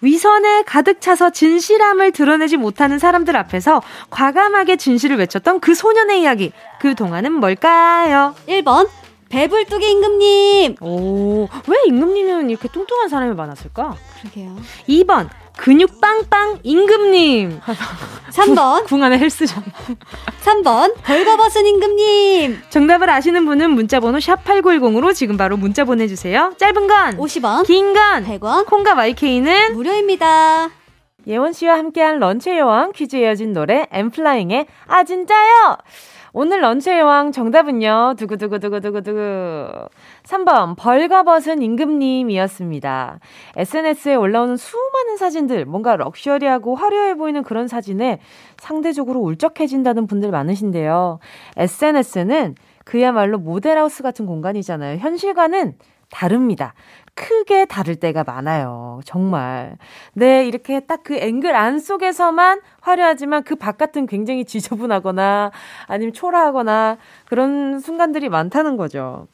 [0.00, 6.52] 위선에 가득 차서 진실함을 드러내지 못하는 사람들 앞에서 과감하게 진실을 외쳤던 그 소년의 이야기.
[6.80, 8.34] 그 동화는 뭘까요?
[8.48, 8.88] 1번.
[9.28, 10.76] 배불뚝이 임금님.
[10.80, 13.96] 오, 왜 임금님은 이렇게 뚱뚱한 사람이 많았을까?
[14.20, 14.56] 그러게요.
[14.88, 15.28] 2번.
[15.56, 17.60] 근육 빵빵 임금님.
[18.30, 18.84] 3번.
[18.84, 19.62] 궁안의 헬스장.
[20.44, 20.94] 3번.
[21.02, 22.58] 벌거벗은 임금님.
[22.70, 26.52] 정답을 아시는 분은 문자번호 샵8910으로 지금 바로 문자 보내주세요.
[26.58, 27.66] 짧은 건 50원.
[27.66, 28.66] 긴 건 100원.
[28.66, 30.70] 콩과 마이케이는 무료입니다.
[31.26, 35.76] 예원 씨와 함께한 런치의 여왕 퀴즈에 이어진 노래 엠플라잉의 아 진짜요?
[36.38, 38.16] 오늘 런치의 여왕 정답은요.
[38.18, 39.88] 두구두구두구두구두구.
[40.24, 43.20] 3번 벌거벗은 임금님이었습니다.
[43.56, 48.20] SNS에 올라오는 수많은 사진들 뭔가 럭셔리하고 화려해 보이는 그런 사진에
[48.58, 51.20] 상대적으로 울적해진다는 분들 많으신데요.
[51.56, 54.98] SNS는 그야말로 모델하우스 같은 공간이잖아요.
[54.98, 55.72] 현실과는
[56.10, 56.74] 다릅니다.
[57.16, 59.00] 크게 다를 때가 많아요.
[59.04, 59.78] 정말.
[60.12, 65.52] 네, 이렇게 딱 그 앵글 안 속에서만 화려하지만 그 바깥은 굉장히 지저분하거나
[65.86, 69.28] 아니면 초라하거나 그런 순간들이 많다는 거죠.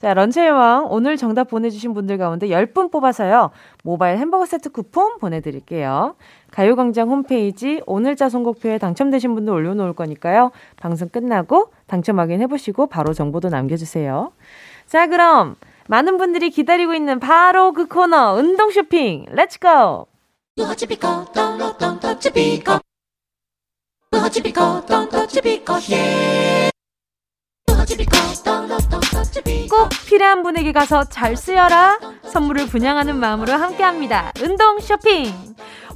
[0.00, 3.50] 자, 런치의 왕 오늘 정답 보내주신 분들 가운데 10분 뽑아서요.
[3.84, 6.16] 모바일 햄버거 세트 쿠폰 보내드릴게요.
[6.50, 10.50] 가요광장 홈페이지 오늘자 선곡표에 당첨되신 분들 올려놓을 거니까요.
[10.76, 14.32] 방송 끝나고 당첨 확인해보시고 바로 정보도 남겨주세요.
[14.86, 15.56] 자, 그럼
[15.88, 20.06] 많은 분들이 기다리고 있는 바로 그 코너 운동 쇼핑 let's go
[29.70, 35.32] 꼭 필요한 분에게 가서 잘 쓰여라 선물을 분양하는 마음으로 함께합니다 운동 쇼핑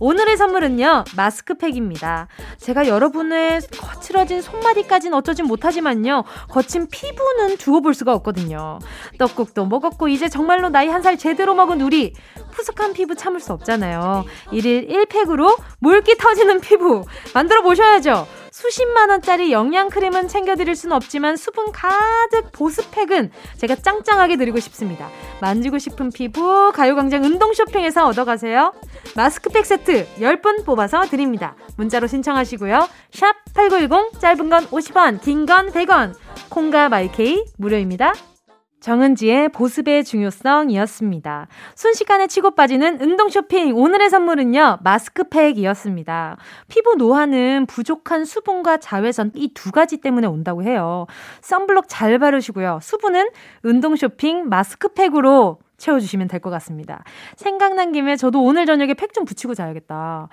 [0.00, 2.26] 오늘의 선물은요, 마스크팩입니다.
[2.58, 8.80] 제가 여러분의 거칠어진 손마디까지는 어쩌진 못하지만요, 거친 피부는 두고 볼 수가 없거든요.
[9.18, 12.14] 떡국도 먹었고, 이제 정말로 나이 한 살 제대로 먹은 우리,
[12.50, 14.24] 푸석한 피부 참을 수 없잖아요.
[14.50, 18.26] 1일 1팩으로 물기 터지는 피부 만들어 보셔야죠.
[18.62, 25.08] 수십만 원짜리 영양 크림은 챙겨드릴 수는 없지만 수분 가득 보습팩은 제가 짱짱하게 드리고 싶습니다.
[25.40, 28.72] 만지고 싶은 피부 가요광장 운동 쇼핑에서 얻어가세요.
[29.16, 31.56] 마스크팩 세트 10분 뽑아서 드립니다.
[31.76, 32.88] 문자로 신청하시고요.
[33.10, 36.14] 샵 8910 짧은 건 50원, 긴 건 100원.
[36.48, 38.12] 콩과 마이케이 무료입니다.
[38.82, 41.46] 정은지의 보습의 중요성이었습니다.
[41.76, 43.76] 순식간에 치고 빠지는 운동 쇼핑.
[43.76, 46.36] 오늘의 선물은요, 마스크팩이었습니다.
[46.66, 51.06] 피부 노화는 부족한 수분과 자외선 이 두 가지 때문에 온다고 해요.
[51.42, 52.80] 썬블록 잘 바르시고요.
[52.82, 53.28] 수분은
[53.62, 57.04] 운동 쇼핑 마스크팩으로 채워주시면 될 것 같습니다.
[57.36, 60.28] 생각난 김에 저도 오늘 저녁에 팩 좀 붙이고 자야겠다.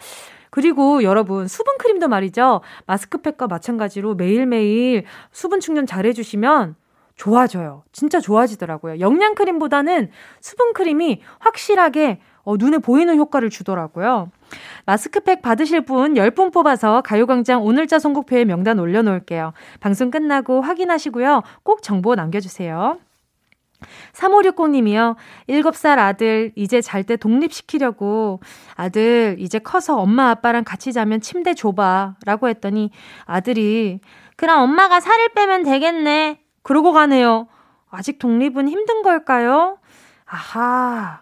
[0.49, 2.61] 그리고 여러분, 수분크림도 말이죠.
[2.87, 6.75] 마스크팩과 마찬가지로 매일매일 수분 충전 잘 해주시면
[7.19, 7.83] 좋아져요.
[7.91, 9.01] 진짜 좋아지더라고요.
[9.01, 14.31] 영양 크림보다는 수분 크림이 확실하게 어, 눈에 보이는 효과를 주더라고요.
[14.85, 19.51] 마스크팩 받으실 분 10분 뽑아서 가요광장 오늘자 선곡표에 명단 올려놓을게요.
[19.81, 21.43] 방송 끝나고 확인하시고요.
[21.63, 22.97] 꼭 정보 남겨주세요.
[24.13, 25.15] 3560님이요.
[25.49, 28.41] 7살 아들, 이제 잘 때 독립시키려고,
[28.75, 32.15] 아들, 이제 커서 엄마 아빠랑 같이 자면 침대 줘봐.
[32.25, 32.91] 라고 했더니,
[33.23, 34.01] 아들이,
[34.35, 36.39] 그럼 엄마가 살을 빼면 되겠네.
[36.69, 37.47] 그러고 가네요.
[37.89, 39.79] 아직 독립은 힘든 걸까요?
[40.27, 41.21] 아하.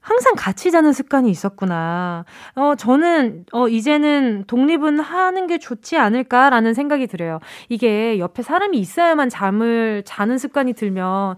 [0.00, 2.24] 항상 같이 자는 습관이 있었구나.
[2.54, 7.40] 어, 저는, 어, 이제는 독립은 하는 게 좋지 않을까라는 생각이 들어요.
[7.68, 11.34] 이게 옆에 사람이 있어야만 잠을 자는 습관이 들면,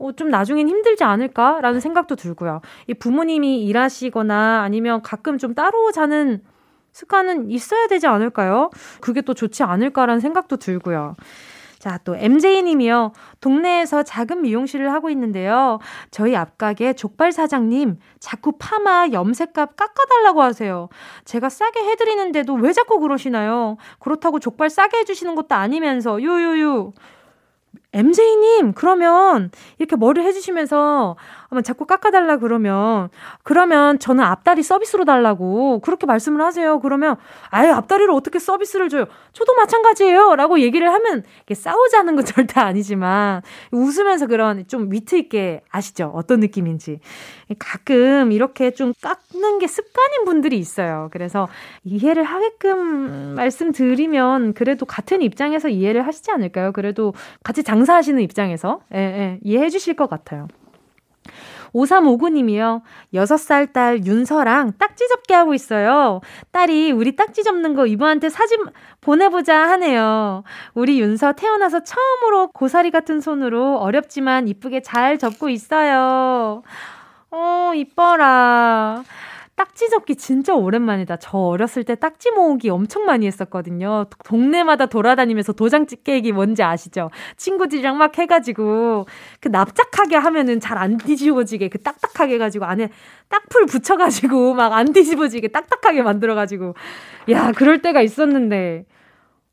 [0.00, 2.60] 어, 좀 나중엔 힘들지 않을까라는 생각도 들고요.
[2.88, 6.42] 이 부모님이 일하시거나 아니면 가끔 좀 따로 자는
[6.90, 8.70] 습관은 있어야 되지 않을까요?
[9.00, 11.14] 그게 또 좋지 않을까라는 생각도 들고요.
[11.82, 13.10] 자, 또 MJ님이요.
[13.40, 15.80] 동네에서 작은 미용실을 하고 있는데요.
[16.12, 20.88] 저희 앞가게 족발 사장님 자꾸 파마 염색값 깎아달라고 하세요.
[21.24, 23.78] 제가 싸게 해드리는데도 왜 자꾸 그러시나요?
[23.98, 26.92] 그렇다고 족발 싸게 해주시는 것도 아니면서 유유유.
[27.94, 31.16] MJ님, 그러면 이렇게 머리를 해주시면서
[31.52, 33.10] 아마 자꾸 깎아달라 그러면,
[33.42, 36.80] 그러면 저는 앞다리 서비스로 달라고 그렇게 말씀을 하세요.
[36.80, 37.16] 그러면,
[37.50, 39.04] 아예 앞다리를 어떻게 서비스를 줘요?
[39.34, 40.34] 저도 마찬가지예요.
[40.36, 46.10] 라고 얘기를 하면, 이게 싸우자는 건 절대 아니지만, 웃으면서 그런 좀 위트 있게 아시죠?
[46.14, 47.00] 어떤 느낌인지.
[47.58, 51.10] 가끔 이렇게 좀 깎는 게 습관인 분들이 있어요.
[51.12, 51.48] 그래서
[51.84, 56.72] 이해를 하게끔 말씀드리면, 그래도 같은 입장에서 이해를 하시지 않을까요?
[56.72, 57.12] 그래도
[57.44, 60.48] 같이 장사하시는 입장에서, 예, 예, 이해해 주실 것 같아요.
[61.74, 62.82] 5359님이요.
[63.14, 66.20] 6살 딸 윤서랑 딱지 접기 하고 있어요.
[66.50, 68.58] 딸이 우리 딱지 접는 거 이모한테 사진
[69.00, 70.44] 보내보자 하네요.
[70.74, 76.62] 우리 윤서 태어나서 처음으로 고사리 같은 손으로 어렵지만 이쁘게 잘 접고 있어요.
[77.30, 79.02] 어, 이뻐라.
[79.54, 81.16] 딱지 접기 진짜 오랜만이다.
[81.18, 84.06] 저 어렸을 때 딱지 모으기 엄청 많이 했었거든요.
[84.24, 87.10] 동네마다 돌아다니면서 도장 찍기 뭔지 아시죠?
[87.36, 89.06] 친구들이랑 막 해가지고
[89.40, 92.88] 그 납작하게 하면은 잘 안 뒤집어지게 그 딱딱하게 해가지고 안에
[93.28, 96.74] 딱풀 붙여가지고 막 안 뒤집어지게 딱딱하게 만들어가지고
[97.30, 98.86] 야 그럴 때가 있었는데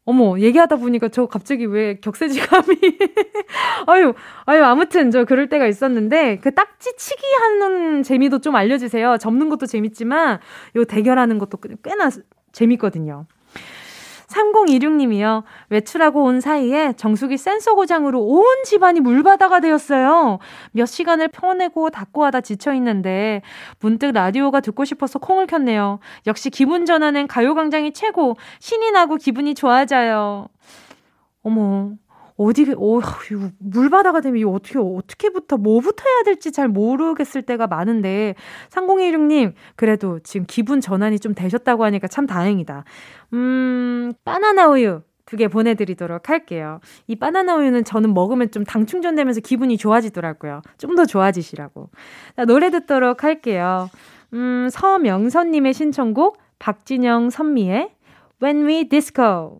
[0.10, 2.78] 어머, 얘기하다 보니까 저 갑자기 왜 격세지감이.
[3.86, 4.16] 아유,
[4.48, 9.18] 아유, 아무튼 저 그럴 때가 있었는데, 그 딱지 치기 하는 재미도 좀 알려주세요.
[9.18, 10.40] 접는 것도 재밌지만,
[10.78, 12.10] 요 대결하는 것도 꽤나
[12.52, 13.28] 재밌거든요.
[14.30, 15.44] 3026님이요.
[15.70, 20.40] 외출하고 온 사이에 정수기 센서 고장으로 온 집안이 물바다가 되었어요.
[20.72, 23.42] 몇 시간을 펴내고 닫고 하다 지쳐있는데
[23.80, 26.00] 문득 라디오가 듣고 싶어서 콩을 켰네요.
[26.28, 28.36] 역시 기분 전환엔 가요광장이 최고.
[28.60, 30.48] 신이 나고 기분이 좋아져요.
[31.44, 31.92] 어머,
[32.40, 33.00] 어디, 어,
[33.60, 38.36] 물바다가 되면 이거 어떻게, 어떻게부터, 뭐부터 해야 될지 잘 모르겠을 때가 많은데,
[38.70, 42.86] 3016님, 그래도 지금 기분 전환이 좀 되셨다고 하니까 참 다행이다.
[43.34, 45.02] 음, 바나나 우유.
[45.26, 46.80] 두 개 보내드리도록 할게요.
[47.08, 50.62] 이 바나나 우유는 저는 먹으면 좀 당 충전되면서 기분이 좋아지더라고요.
[50.80, 51.90] 좀 더 좋아지시라고.
[52.36, 53.90] 자, 노래 듣도록 할게요.
[54.34, 57.92] 음, 서명선님의 신청곡, 박진영 선미의
[58.42, 59.60] When We Disco.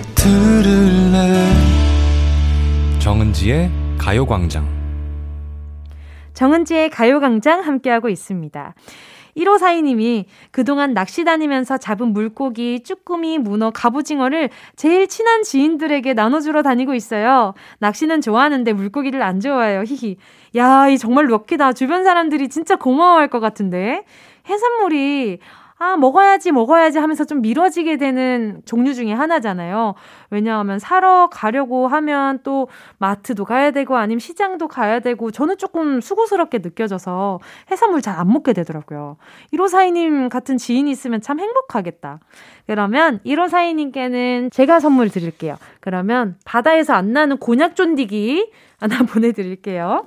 [0.21, 1.47] 들을래
[2.99, 4.67] 정은지의 가요광장
[6.35, 8.75] 정은지의 가요광장 함께하고 있습니다.
[9.35, 17.55] 1호사이님이 그동안 낚시 다니면서 잡은 물고기, 쭈꾸미, 문어, 갑오징어를 제일 친한 지인들에게 나눠주러 다니고 있어요.
[17.79, 19.81] 낚시는 좋아하는데 물고기를 안 좋아해요.
[19.87, 20.17] 히히.
[20.55, 21.73] 야, 이 정말 럭키다.
[21.73, 24.03] 주변 사람들이 진짜 고마워할 것 같은데.
[24.47, 25.39] 해산물이
[25.83, 29.95] 아, 먹어야지, 먹어야지 하면서 좀 미뤄지게 되는 종류 중에 하나잖아요.
[30.29, 32.67] 왜냐하면 사러 가려고 하면 또
[32.99, 37.39] 마트도 가야 되고 아니면 시장도 가야 되고 저는 조금 수고스럽게 느껴져서
[37.71, 39.17] 해산물 잘 안 먹게 되더라고요.
[39.53, 42.19] 1호사이님 같은 지인이 있으면 참 행복하겠다.
[42.67, 45.55] 그러면 1호사이님께는 제가 선물 드릴게요.
[45.79, 50.05] 그러면 바다에서 안 나는 곤약 쫀디기 하나 보내드릴게요.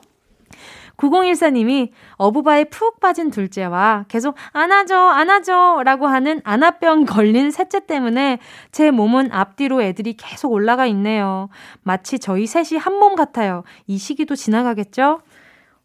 [0.97, 8.39] 9014님이 어부바에 푹 빠진 둘째와 계속 안아줘, 안아줘 라고 하는 안아병 걸린 셋째 때문에
[8.73, 11.49] 제 몸은 앞뒤로 애들이 계속 올라가 있네요.
[11.83, 13.65] 마치 저희 셋이 한 몸 같아요.
[13.87, 15.21] 이 시기도 지나가겠죠?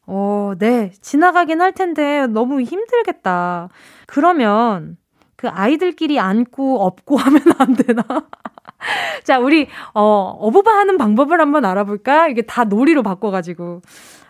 [0.06, 0.92] 어, 네.
[1.02, 3.70] 지나가긴 할 텐데 너무 힘들겠다.
[4.08, 4.98] 그러면
[5.36, 8.04] 그 아이들끼리 안고 업고 하면 안 되나?
[9.24, 12.28] 자, 우리, 어, 어부바 하는 방법을 한번 알아볼까?
[12.30, 13.82] 이게 다 놀이로 바꿔 가지고.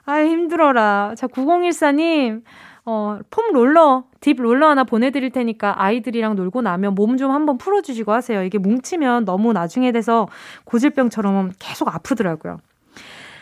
[0.05, 1.13] 아유, 힘들어라.
[1.17, 2.43] 자, 9014님,
[2.85, 8.11] 어, 폼 롤러, 딥 롤러 하나 보내드릴 테니까 아이들이랑 놀고 나면 몸 좀 한번 풀어주시고
[8.11, 8.43] 하세요.
[8.43, 10.27] 이게 뭉치면 너무 나중에 돼서
[10.65, 12.59] 고질병처럼 계속 아프더라고요.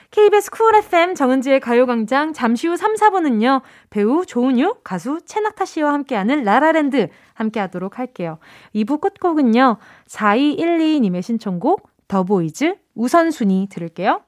[0.09, 3.61] KBS Cool FM 정은지의 가요광장 잠시 후 3, 4부는요.
[3.89, 8.39] 배우 조은유, 가수 채낙타 씨와 함께하는 라라랜드 함께 하도록 할게요.
[8.73, 9.77] 2부 끝곡은요.
[10.07, 14.21] 4212님의 신청곡 더보이즈 우선순위 들을게요.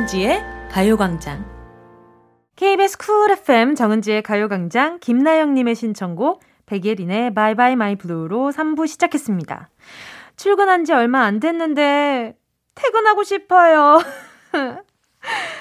[0.00, 1.44] 정은지의 가요광장.
[2.56, 9.68] KBS Cool FM 정은지의 가요광장 김나영님의 신청곡 백예린의 Bye bye my blue로 3부 시작했습니다.
[10.36, 12.34] 출근한 지 얼마 안 됐는데
[12.74, 13.98] 퇴근하고 싶어요.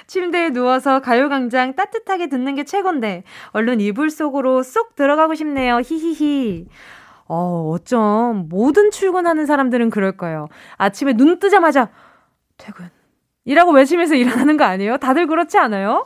[0.08, 5.80] 침대에 누워서 가요광장 따뜻하게 듣는 게 최곤데 얼른 이불 속으로 쏙 들어가고 싶네요.
[5.80, 6.68] 히히히.
[7.26, 10.48] 어, 어쩜 모든 출근하는 사람들은 그럴 거예요.
[10.78, 11.90] 아침에 눈 뜨자마자
[12.58, 12.99] 퇴근.
[13.50, 14.98] 이라고 외치면서 일하는 거 아니에요?
[14.98, 16.06] 다들 그렇지 않아요?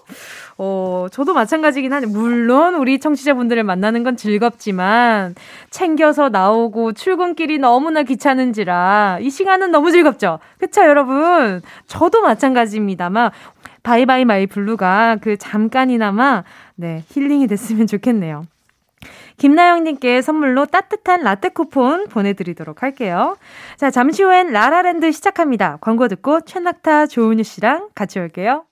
[0.57, 2.05] 어, 저도 마찬가지긴 하네.
[2.05, 5.35] 물론 우리 청취자분들을 만나는 건 즐겁지만
[5.69, 10.39] 챙겨서 나오고 출근길이 너무나 귀찮은지라 이 시간은 너무 즐겁죠?
[10.57, 11.61] 그쵸, 여러분?
[11.87, 13.31] 저도 마찬가지입니다만
[13.83, 18.45] Bye bye my blue가 그 잠깐이나마 네, 힐링이 됐으면 좋겠네요.
[19.43, 23.35] 김나영님께 선물로 따뜻한 라떼 쿠폰 보내드리도록 할게요.
[23.75, 25.79] 자, 잠시 후엔 라라랜드 시작합니다.
[25.81, 28.63] 광고 듣고 최낙타 조은유 씨랑 같이 올게요.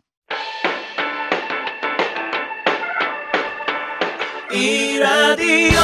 [4.53, 5.81] 이 라디오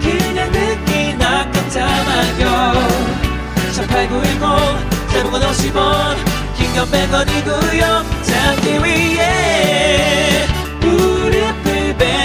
[0.00, 2.72] 그냥 듣기나 깜짝마요
[3.66, 6.16] 18910 대목원 50원
[6.56, 7.82] 긴건 100원이고요
[8.22, 10.46] 잡기 위해
[10.80, 11.21] 무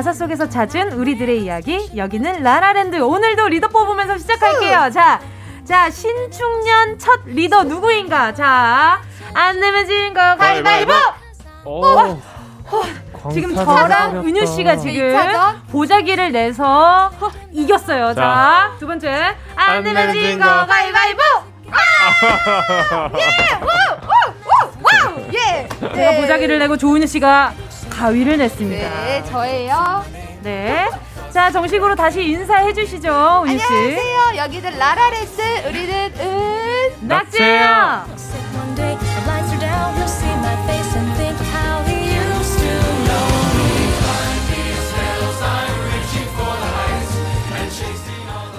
[0.00, 1.90] 가사 속에서 찾은 우리들의 이야기.
[1.94, 2.96] 여기는 라라랜드.
[2.96, 4.88] 오늘도 리더 뽑으면서 시작할게요.
[4.90, 5.20] 자,
[5.62, 8.32] 자 신축년 첫 리더 누구인가?
[8.32, 10.92] 자안 내면 지는 거 가위바위보!
[11.66, 12.18] 오.
[13.30, 14.26] 지금 광사가 저랑 어렵다.
[14.26, 15.14] 은유 씨가 지금?
[15.70, 17.10] 보자기를 내서
[17.52, 18.14] 이겼어요.
[18.14, 18.74] 자.
[18.78, 19.36] 두 번째.
[19.54, 20.66] 안안 내면 내면 지는 진거 거.
[20.66, 21.22] 가위바위보!
[25.34, 25.68] 예.
[25.94, 27.52] 제가 보자기를 내고 조은유 씨가
[28.00, 30.04] 가위를 냈습니다 네, 저예요.
[30.42, 30.88] 네.
[31.34, 33.64] 자, 정식으로 다시 인사해 주시죠, 은유 씨.
[33.66, 34.42] 안녕하세요.
[34.42, 35.42] 여기는 라라랜드.
[35.68, 36.50] 우리는 은.
[37.02, 37.60] me.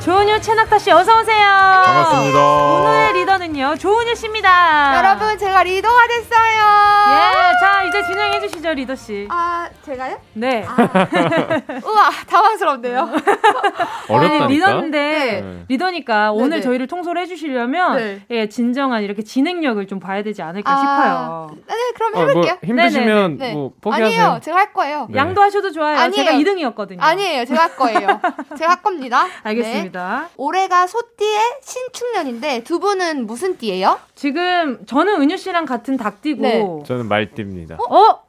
[0.01, 1.45] 조은유 최낙타 씨 어서 오세요.
[1.45, 2.39] 반갑습니다.
[2.39, 4.97] 오늘의 리더는요, 조은유 씨입니다.
[4.97, 6.90] 여러분, 제가 리더가 됐어요.
[7.12, 9.28] 예, 자, 이제 진행해 주시죠, 리더 씨.
[9.30, 10.17] 아, 제가요?
[10.34, 10.65] 네.
[11.86, 13.10] 우와, 당황스럽네요.
[14.10, 14.45] 어렵다니까.
[14.45, 15.00] 아니, 리더인데
[15.41, 15.65] 네.
[15.67, 16.62] 리더니까 오늘 네네.
[16.62, 18.21] 저희를 통솔해 주시려면 네.
[18.30, 21.58] 예, 진정한 이렇게 진행력을 좀 봐야 되지 않을까 아, 싶어요.
[21.67, 22.58] 네, 그럼 어, 뭐 해볼게요.
[22.63, 23.54] 힘드시면 네.
[23.54, 24.21] 뭐 포기하세요.
[24.24, 25.08] 아니에요, 제가 할 거예요.
[25.10, 25.17] 네.
[25.17, 25.97] 양도하셔도 좋아요.
[25.97, 26.12] 아니에요.
[26.26, 27.02] 제가 2등이었거든요.
[27.02, 28.21] 아니에요, 제가 할 거예요.
[28.58, 29.26] 제가 할 겁니다.
[29.43, 30.19] 알겠습니다.
[30.24, 30.34] 네.
[30.38, 34.00] 올해가 소띠의 신축년인데 두 분은 무슨 띠예요?
[34.25, 36.63] 지금 저는 은유 씨랑 같은 닭띠고 네.
[36.86, 37.77] 저는 말띠입니다.
[37.89, 38.19] 어?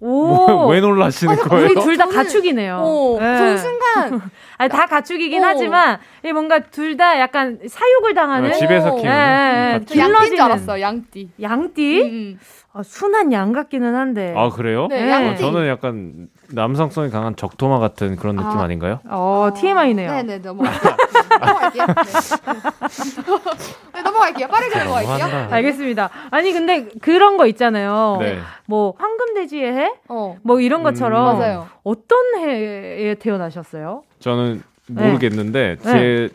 [0.00, 0.68] 오.
[0.70, 1.64] 왜 놀라시는 아, 거예요?
[1.66, 2.78] 우리 둘 다 가축이네요.
[2.82, 3.36] 오, 네.
[3.36, 5.44] 저는 순간 아니, 다 가축이긴 오.
[5.44, 8.96] 하지만 이 뭔가 둘 다 약간 사육을 당하는 어, 집에서 오.
[8.96, 9.88] 키우는 예, 예, 가축.
[9.88, 10.40] 저 양띠인 줄.
[10.40, 11.28] 알았어, 양띠.
[11.42, 12.02] 양띠?
[12.02, 12.38] 음,
[12.72, 14.32] 아, 순한 양 같기는 한데.
[14.34, 14.86] 아 그래요?
[14.88, 15.10] 네, 네.
[15.10, 15.40] 양띠.
[15.42, 18.62] 저는 약간 남성성이 강한 적토마 같은 그런 느낌 아.
[18.62, 18.66] 아.
[18.66, 20.10] 닌가요 어, TMI네요.
[20.10, 20.92] 네네, 넘어갈게요.
[21.40, 21.86] 넘어갈게요.
[21.86, 21.92] 네.
[23.94, 24.48] 네, 넘어갈게요.
[24.48, 25.18] 빠르게 넘어갈게요.
[25.18, 25.54] 너무한다.
[25.56, 26.10] 알겠습니다.
[26.30, 28.16] 아니 근데 그런 거 있잖아요.
[28.20, 28.38] 네.
[28.66, 29.92] 뭐 황금돼지의 해?
[30.08, 31.38] 어, 뭐 이런 것처럼 음.
[31.38, 31.68] 맞아요.
[31.82, 34.02] 어떤 해에 태어나셨어요?
[34.20, 35.06] 저는 네.
[35.06, 36.28] 모르겠는데 제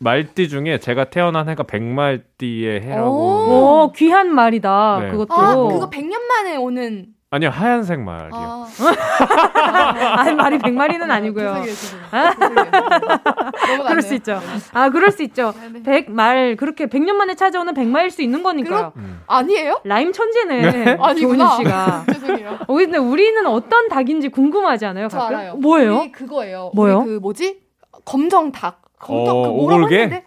[0.00, 3.08] 말띠 중에 제가 태어난 해가 백말띠의 해라고.
[3.10, 3.84] 오.
[3.84, 4.98] 오, 귀한 말이다.
[5.00, 5.10] 네.
[5.12, 5.34] 그것도.
[5.34, 7.06] 아, 그거 100년 만에 오는.
[7.32, 8.30] 아니요 하얀색 말이요.
[8.34, 8.66] 아,
[10.20, 11.62] 아니, 말이 백 마리는 아니고요.
[11.64, 12.30] 죄송해요, 죄송해요.
[12.30, 12.70] 죄송해요.
[12.72, 13.84] 넘어갔네요.
[13.88, 14.40] 그럴 수 있죠.
[14.74, 15.54] 아, 그럴 수 있죠.
[15.58, 15.82] 네, 네.
[15.82, 18.92] 백말 그렇게 백 년 만에 찾아오는 백마일 수 있는 거니까요.
[18.96, 19.22] 음.
[19.26, 19.80] 아니에요?
[19.84, 20.98] 라임 천재네.
[21.00, 21.48] 아니구나.
[21.48, 22.04] 조은유 씨가.
[22.12, 22.58] 죄송해요.
[22.68, 25.08] 어, 근데 우리는 어떤 닭인지 궁금하지 않아요?
[25.08, 25.36] 저 가끔?
[25.36, 25.54] 알아요.
[25.56, 26.00] 뭐예요?
[26.00, 26.70] 우리 그거예요.
[26.74, 26.98] 뭐요?
[26.98, 27.60] 우리 그 뭐지?
[28.04, 28.82] 검정 닭.
[28.98, 30.22] 검정 어, 그 뭐라고 오골개?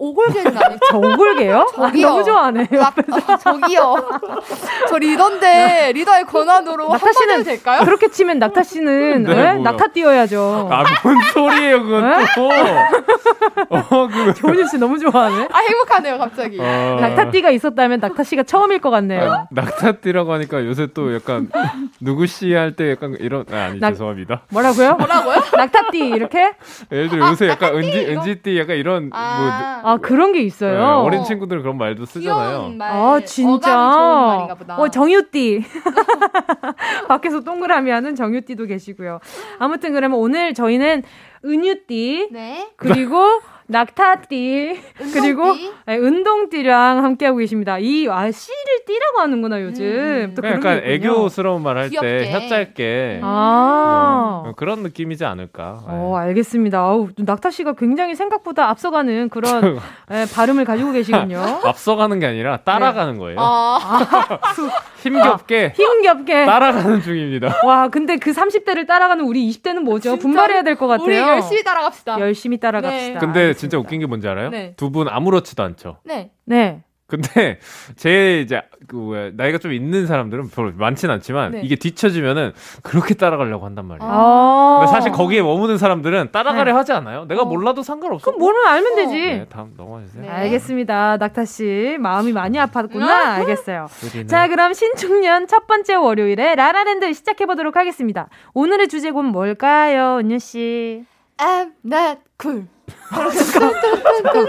[0.00, 0.86] 했는데 오골개는 아니고.
[0.90, 1.58] 저 오골개요?
[1.76, 2.08] 아, 저기요.
[2.08, 2.68] 너무 좋아하네.
[2.72, 2.94] 락,
[3.28, 3.94] 아, 저기요.
[4.88, 7.84] 저 리더인데 리더의 권한으로 낙타 한번 씨는 될까요?
[7.84, 9.52] 그렇게 치면 낙타 씨는 네, 예?
[9.54, 10.68] 낙타 띄워야죠.
[10.70, 12.50] 아 뭔 소리예요 그건 또.
[13.70, 14.34] 어 그.
[14.34, 15.48] 조은유 씨 너무 좋아하네.
[15.50, 16.58] 아 행복하네요 갑자기.
[16.60, 19.32] 어, 낙타 띠가 있었다면 낙타 씨가 처음일 것 같네요.
[19.32, 21.50] 아, 낙타 띠라고 하니까 요새 또 약간
[22.00, 24.42] 누구 씨 할 때 약간 이런 아, 아니 나- 죄송합니다.
[24.50, 24.94] 뭐라고요?
[24.94, 25.36] 뭐라고요?
[25.56, 26.52] 낙타 띠 이렇게?
[26.92, 29.18] 예를 들어 요새 약간 은지 은지 띠 약간 이런 뭐
[29.90, 31.00] 아 그런 게 네, 있어요.
[31.00, 32.74] 어린 친구들은 그런 말도 쓰잖아요.
[32.80, 33.76] 아 진짜.
[33.76, 34.76] 말인가 보다.
[34.78, 35.64] 어 정유띠.
[37.08, 39.18] 밖에서 동그라미 하는 정유띠도 계시고요.
[39.58, 41.02] 아무튼 그러면 오늘 저희는
[41.44, 42.68] 은유띠 네.
[42.76, 43.24] 그리고
[43.70, 44.80] 낙타띠
[45.14, 45.54] 그리고
[45.86, 47.78] 네, 운동띠랑 함께하고 계십니다.
[47.78, 50.32] 이 아, 씨를 띠라고 하는구나 요즘.
[50.34, 50.80] 또 그런 약간.
[50.84, 52.30] 애교스러운 말 할 때.
[52.32, 54.42] 혀 짧게 아.
[54.44, 55.80] 뭐 그런 느낌이지 않을까.
[55.86, 56.78] 어, 알겠습니다.
[56.78, 59.78] 아우, 낙타 씨가 굉장히 생각보다 앞서가는 그런
[60.10, 61.40] 예, 발음을 가지고 계시군요.
[61.64, 63.36] 앞서가는 게 아니라 따라가는 거예요.
[63.40, 63.78] 아,
[65.02, 66.44] 힘겹게 힘겹게.
[66.44, 67.54] 따라가는 중입니다.
[67.64, 70.16] 와, 근데 그 30대를 따라가는 우리 20대는 뭐죠?
[70.16, 71.06] 분발해야 될 것 같아요.
[71.06, 72.20] 우리 열심히 따라갑시다.
[72.20, 73.18] 열심히 따라갑시다.
[73.20, 74.50] 근데 진짜 웃긴 게 뭔지 알아요?
[74.50, 74.74] 네.
[74.76, 75.98] 두 분 아무렇지도 않죠.
[76.04, 76.30] 네.
[76.44, 76.82] 네.
[77.06, 77.58] 근데
[77.96, 81.60] 제 이제 그 뭐야 나이가 좀 있는 사람들은 별로 많진 않지만 네.
[81.64, 82.52] 이게 뒤처지면은
[82.84, 84.08] 그렇게 따라가려고 한단 말이에요.
[84.08, 84.78] 아.
[84.80, 86.70] 근데 사실 거기에 머무는 사람들은 따라가려 네.
[86.70, 87.24] 하지 않아요.
[87.24, 88.24] 내가 몰라도 상관없어.
[88.24, 89.14] 그럼 뭐를 알면 되지.
[89.16, 90.22] 네, 다음 넘어가 주세요.
[90.22, 90.28] 네.
[90.28, 91.16] 알겠습니다.
[91.16, 93.08] 낙타 씨 마음이 많이 아팠구나.
[93.08, 93.88] 알겠어요.
[94.02, 94.26] 그리네.
[94.26, 98.28] 자, 그럼 신축년 첫 번째 월요일에 라라랜드 시작해 보도록 하겠습니다.
[98.54, 101.04] 오늘의 주제곡 뭘까요, 은유 씨?
[101.38, 102.66] I'm not cool.
[103.10, 104.46] 아, 잠깐,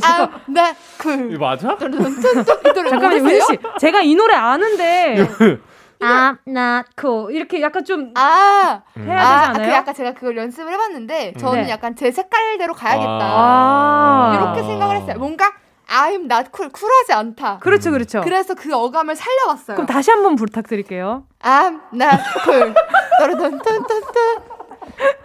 [0.00, 1.32] I'm not cool.
[1.32, 1.76] 이거 맞아?
[1.80, 3.44] 은유 모르세요?
[3.50, 3.58] 씨.
[3.78, 5.28] 제가 이 노래 아는데.
[6.00, 7.34] I'm not cool.
[7.34, 9.72] 이렇게 약간 좀 아, 해야 아, 되지 그 않아요?
[9.74, 11.70] 약간 제가 그걸 연습을 해봤는데 저는 네.
[11.70, 13.20] 약간 제 색깔대로 가야겠다.
[13.22, 14.32] 아.
[14.34, 15.16] 이렇게 생각을 했어요.
[15.18, 15.50] 뭔가
[15.88, 17.58] I'm not cool, 쿨하지 않다.
[17.58, 18.20] 그렇죠, 그렇죠.
[18.22, 19.76] 그래서 그 어감을 살려봤어요.
[19.76, 21.24] 그럼 다시 한번 부탁드릴게요.
[21.42, 22.74] I'm not cool.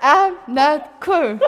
[0.01, 1.39] I'm not cool.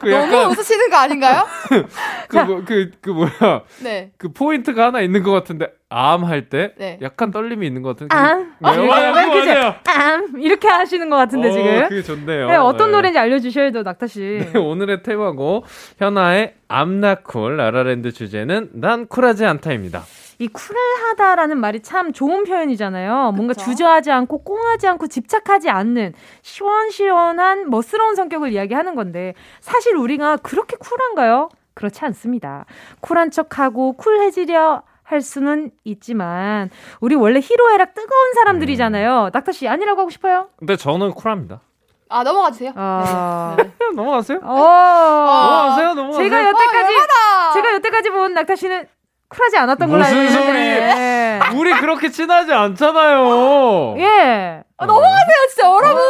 [0.00, 1.46] 그 너무 약간 웃으시는 거 아닌가요?
[2.28, 4.12] 그, 뭐, 그, 그 뭐야 네.
[4.16, 6.98] 그 포인트가 하나 있는 것 같은데 I'm 할 때 네.
[7.02, 8.14] 약간 떨림이 있는 것 같은데.
[8.14, 8.54] I'm.
[8.58, 9.74] 네, 이렇게, 맞아요, 왜 이렇게 맞아요.
[9.86, 11.88] I'm 이렇게 하시는 것 같은데 어, 지금.
[11.88, 12.48] 그게 좋네요.
[12.48, 12.96] 네, 어떤 네.
[12.96, 14.20] 노래인지 알려주셔야 돼요, 낙타 씨.
[14.52, 15.64] 네, 오늘의 테마곡
[15.98, 20.02] 현아의 I'm Not Cool 라라랜드 주제는 난 쿨하지 않다입니다.
[20.38, 23.32] 이 쿨하다라는 말이 참 좋은 표현이잖아요.
[23.32, 23.64] 뭔가 그쵸?
[23.66, 31.48] 주저하지 않고 꽁하지 않고 집착하지 않는 시원시원한 멋스러운 성격을 이야기하는 건데 사실 우리가 그렇게 쿨한가요?
[31.74, 32.64] 그렇지 않습니다.
[33.00, 36.70] 쿨한 척하고 쿨해지려 할 수는 있지만
[37.00, 39.30] 우리 원래 희로애락 뜨거운 사람들이잖아요.
[39.32, 40.48] 낙타 씨 아니라고 하고 싶어요?
[40.56, 41.60] 근데 저는 쿨합니다.
[42.08, 42.72] 아 넘어가 주세요.
[42.76, 43.56] 아,
[43.96, 44.38] 넘어가세요?
[44.42, 46.22] 어, 넘어가세요, 넘어가세요.
[46.28, 48.86] 제가 여태까지 아, 제가 여태까지 본 낙타 씨는
[49.32, 51.40] 쿨하지 않았던 걸로 알고 무슨 있는데.
[51.54, 53.96] 우리 그렇게 친하지 않잖아요.
[53.98, 54.62] 예.
[54.76, 56.02] 아, 넘어가세요 진짜 여러분.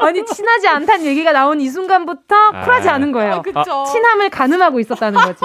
[0.00, 2.94] 아니 친하지 않다는 얘기가 나온 이 순간부터 쿨하지 아.
[2.94, 3.34] 않은 거예요.
[3.34, 3.84] 아, 그쵸.
[3.92, 5.44] 친함을 가늠하고 있었다는 거지.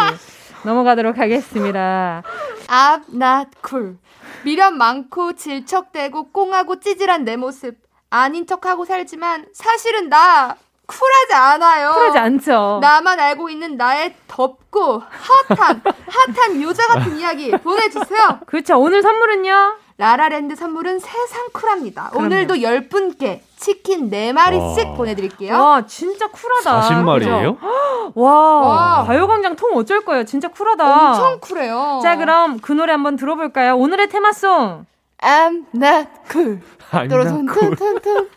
[0.63, 2.23] 넘어가도록 하겠습니다.
[2.67, 3.97] I'm not cool.
[4.43, 7.75] 미련 많고 질척대고 꽁하고 찌질한 내 모습
[8.09, 10.55] 아닌 척하고 살지만 사실은 나
[10.89, 11.93] 쿨하지 않아요.
[11.93, 12.79] 쿨하지 않죠.
[12.81, 15.03] 나만 알고 있는 나의 덥고
[15.47, 15.81] 핫한
[16.35, 18.39] 핫한 요자 같은 이야기 보내주세요.
[18.47, 18.79] 그렇죠.
[18.79, 19.73] 오늘 선물은요.
[19.99, 22.09] 라라랜드 선물은 세상 쿨합니다.
[22.09, 22.25] 그럼요.
[22.27, 24.93] 오늘도 10분께 치킨 4마리씩 와.
[24.95, 25.53] 보내드릴게요.
[25.53, 26.87] 와 진짜 쿨하다.
[26.89, 27.59] 40마리예요?
[27.59, 27.67] 그죠?
[28.15, 28.31] 와,
[28.61, 29.03] 와.
[29.05, 30.23] 가요광장 통 어쩔 거예요.
[30.23, 31.09] 진짜 쿨하다.
[31.09, 31.99] 엄청 쿨해요.
[32.01, 33.75] 자 그럼 그 노래 한번 들어볼까요?
[33.75, 34.85] 오늘의 테마송.
[35.21, 36.61] I'm not cool.
[36.91, 38.29] 아니, 나 또르톤톤톤톤.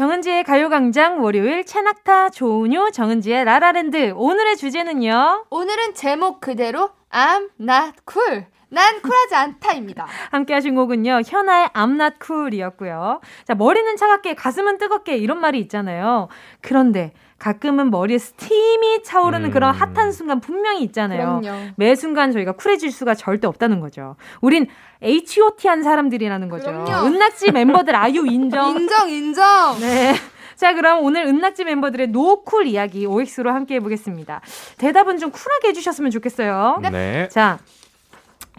[0.00, 5.44] 정은지의 가요광장 월요일 최낙타 조은유 정은지의 라라랜드 오늘의 주제는요.
[5.50, 8.46] 오늘은 제목 그대로 I'm not cool.
[8.70, 10.06] 난 쿨하지 않다입니다.
[10.32, 11.20] 함께 하신 곡은요.
[11.26, 13.20] 현아의 I'm not cool이었고요.
[13.44, 16.28] 자, 머리는 차갑게 가슴은 뜨겁게 이런 말이 있잖아요.
[16.62, 19.50] 그런데 가끔은 머리에 스팀이 차오르는 음.
[19.50, 21.40] 그런 핫한 순간 분명히 있잖아요.
[21.40, 21.70] 그럼요.
[21.76, 24.16] 매 순간 저희가 쿨해질 수가 절대 없다는 거죠.
[24.42, 24.66] 우린
[25.02, 26.66] H.O.T.한 사람들이라는 거죠.
[26.66, 27.06] 그럼요.
[27.06, 28.76] 은낙지 멤버들 아유 인정.
[28.78, 29.80] 인정 인정.
[29.80, 30.14] 네.
[30.54, 34.42] 자, 그럼 오늘 은낙지 멤버들의 no cool 이야기 OX로 함께 해보겠습니다.
[34.76, 36.80] 대답은 좀 쿨하게 해주셨으면 좋겠어요.
[36.92, 37.26] 네.
[37.30, 37.58] 자,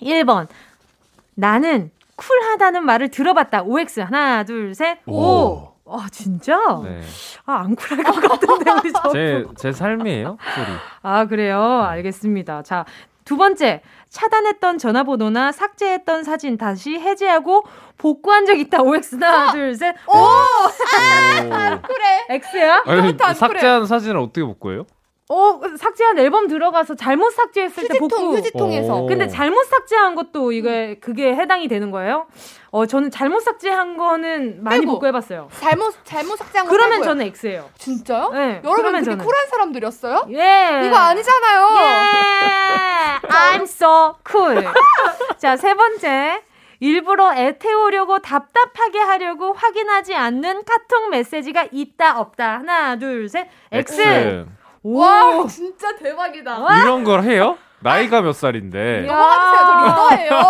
[0.02, 0.48] 1번.
[1.36, 3.62] 나는 쿨하다는 말을 들어봤다.
[3.62, 4.00] OX.
[4.00, 4.98] 하나, 둘, 셋.
[5.06, 5.22] 오.
[5.22, 5.71] 오.
[5.92, 6.58] 아, 진짜?
[6.84, 7.02] 네.
[7.46, 9.10] 아, 안 쿨할 것 같은데, 우리 저.
[9.12, 10.68] 제, 제 삶이에요, 소리.
[11.04, 11.62] 아, 그래요?
[11.62, 12.64] 알겠습니다.
[12.64, 12.86] 자,
[13.26, 13.82] 두 번째.
[14.10, 17.64] 차단했던 전화번호나 삭제했던 사진 다시 해제하고
[17.98, 18.82] 복구한 적 있다.
[18.82, 19.16] OX.
[19.16, 19.96] 하나, 둘, 셋.
[20.08, 20.12] 오!
[20.18, 21.82] 오.
[21.82, 22.28] 그래.
[22.30, 22.84] X야?
[22.86, 24.86] 아니, 삭제한 사진을 어떻게 복구해요?
[25.34, 28.38] 어, 삭제한 앨범 들어가서 잘못 삭제했을 때 휴지통 복구.
[28.38, 28.96] 휴지통에서.
[28.98, 29.06] 오.
[29.08, 32.28] 근데 잘못 삭제한 것도 이게 그게 해당이 되는 거예요?
[32.72, 34.94] 어 저는 잘못 삭제한 거는 많이 빼고.
[34.94, 35.48] 복구해봤어요.
[35.60, 37.06] 잘못 잘못 삭제한 거 그러면 빼고요.
[37.10, 37.70] 저는 X예요.
[37.78, 38.30] 진짜요?
[38.32, 39.26] 네, 여러분 그렇게 저는.
[39.26, 40.26] 쿨한 사람들이었어요?
[40.32, 40.82] 예.
[40.86, 41.70] 이거 아니잖아요.
[41.80, 43.28] 예.
[43.28, 44.66] I'm so cool.
[45.38, 46.42] 자 세 번째
[46.80, 52.60] 일부러 애태우려고 답답하게 하려고 확인하지 않는 카톡 메시지가 있다 없다.
[52.60, 53.48] 하나, 둘, 셋.
[53.72, 54.02] X.
[54.02, 54.46] X.
[54.84, 56.82] 와, 진짜 대박이다.
[56.82, 57.58] 이런 걸 해요?
[57.80, 59.02] 나이가 몇 살인데.
[59.08, 59.62] 넘어가주세요.
[59.66, 60.42] 저 리더예요.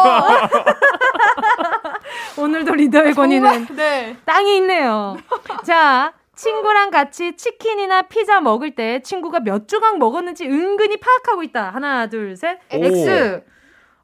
[2.37, 4.17] 오늘도 리더의 권위는 네.
[4.25, 5.17] 땅이 있네요.
[5.65, 11.69] 자, 친구랑 같이 치킨이나 피자 먹을 때 친구가 몇 조각 먹었는지 은근히 파악하고 있다.
[11.69, 12.59] 하나, 둘, 셋.
[12.73, 12.83] 오.
[12.83, 13.43] X.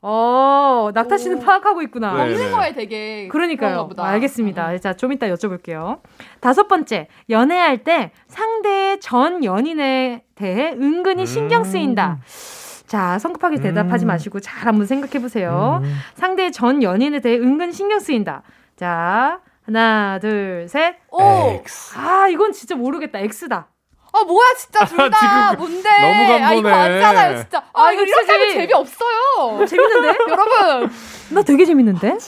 [0.02, 1.40] 어, 낙타 씨는 오.
[1.42, 2.14] 파악하고 있구나.
[2.14, 2.30] 네.
[2.30, 3.88] 먹는 거에 되게 그러니까요.
[3.88, 4.04] 보다.
[4.06, 4.78] 알겠습니다.
[4.78, 6.00] 자, 좀 이따 여쭤볼게요.
[6.40, 12.20] 다섯 번째, 연애할 때 상대의 전 연인에 대해 은근히 신경 쓰인다.
[12.86, 14.08] 자, 성급하게 대답하지 음.
[14.08, 15.82] 마시고 잘 한번 생각해 보세요.
[15.84, 15.96] 음.
[16.16, 18.44] 상대의 전 연인에 대해 은근 신경 쓰인다.
[18.78, 20.96] 자, 하나, 둘, 셋.
[21.12, 21.22] 오.
[21.22, 21.98] X.
[21.98, 23.20] 아, 이건 진짜 모르겠다.
[23.20, 23.68] X다.
[24.20, 25.90] 아 뭐야 진짜 둘다 지금 뭔데?
[25.90, 26.74] 너무 아 이거 간보네.
[26.74, 27.58] 아니잖아요 진짜.
[27.74, 29.66] 아, 아, 이거 이거 이렇게 하면 진짜 재미 없어요.
[29.66, 30.08] 재밌는데?
[30.30, 30.92] 여러분.
[31.32, 32.18] 나 되게 재밌는데?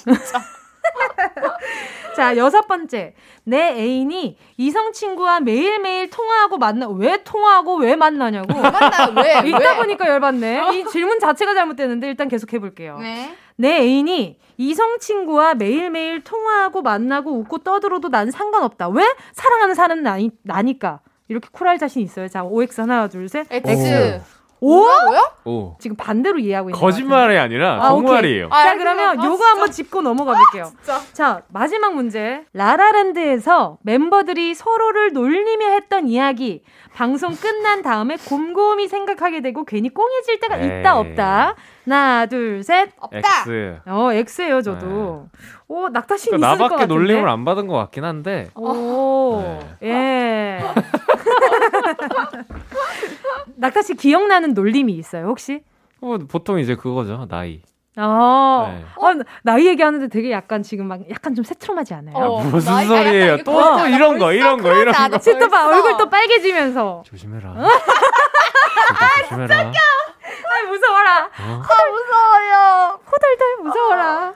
[2.15, 3.13] 자, 여섯 번째.
[3.43, 8.59] 내 애인이 이성 친구와 매일매일 통화하고 만나, 왜 통화하고 왜 만나냐고.
[8.59, 9.41] 만나요 왜?
[9.49, 9.77] 읽다 왜?
[9.77, 10.77] 보니까 열받네.
[10.79, 12.97] 이 질문 자체가 잘못됐는데 일단 계속 해볼게요.
[12.99, 13.35] 네.
[13.55, 18.89] 내 애인이 이성 친구와 매일매일 통화하고 만나고 웃고 떠들어도 난 상관없다.
[18.89, 19.03] 왜?
[19.33, 20.99] 사랑하는 사람은 나니, 나니까.
[21.29, 22.27] 이렇게 쿨할 자신 있어요.
[22.27, 23.47] 자, OX 하나, 둘, 셋.
[23.49, 24.21] X.
[24.61, 24.79] 오?
[24.83, 25.21] 뭐야?
[25.45, 25.77] 오.
[25.79, 27.89] 지금 반대로 이해하고 있는 것 거짓말이 아니라 아.
[27.89, 28.49] 정말이에요.
[28.51, 29.49] 아, 자, 그러면 아, 요거 진짜.
[29.51, 30.65] 한번 짚고 넘어가 볼게요.
[30.75, 30.99] 진짜.
[31.13, 32.43] 자, 마지막 문제.
[32.53, 36.63] 라라랜드에서 멤버들이 서로를 놀리며 했던 이야기.
[36.99, 40.81] 방송 끝난 다음에 곰곰이 생각하게 되고 괜히 꽁해질 때가 에이.
[40.81, 41.55] 있다 없다.
[41.85, 42.89] 하나, 둘, 셋.
[42.99, 43.17] 없다.
[43.19, 43.79] X.
[43.85, 45.29] 어, X예요, 저도.
[45.69, 46.93] 오, 낙타 씨는 그러니까 있을 것 나밖에 같은데.
[46.93, 48.49] 놀림을 안 받은 것 같긴 한데.
[48.53, 49.41] 오,
[49.81, 50.59] 예.
[53.55, 55.61] 낙타 씨 기억나는 놀림이 있어요, 혹시?
[56.01, 57.61] 어, 보통 이제 그거죠 나이.
[58.01, 58.85] 아, 네.
[58.95, 62.15] 어, 나이 얘기하는데 되게 약간 지금 막 약간 좀 새트럼하지 않아요?
[62.15, 63.43] 어, 무슨 나이가 소리예요?
[63.43, 65.17] 또, 이거 또 이런 거, 이런 거, 이런 거.
[65.39, 65.67] 또 봐.
[65.67, 67.03] 얼굴 또 빨개지면서.
[67.05, 67.49] 조심해라.
[67.51, 67.67] 어?
[69.29, 69.71] 조심해라.
[70.49, 71.25] 아 무서워라.
[71.25, 71.61] 어?
[71.91, 72.99] 무서워요.
[73.11, 74.33] 후덜덜 무서워라.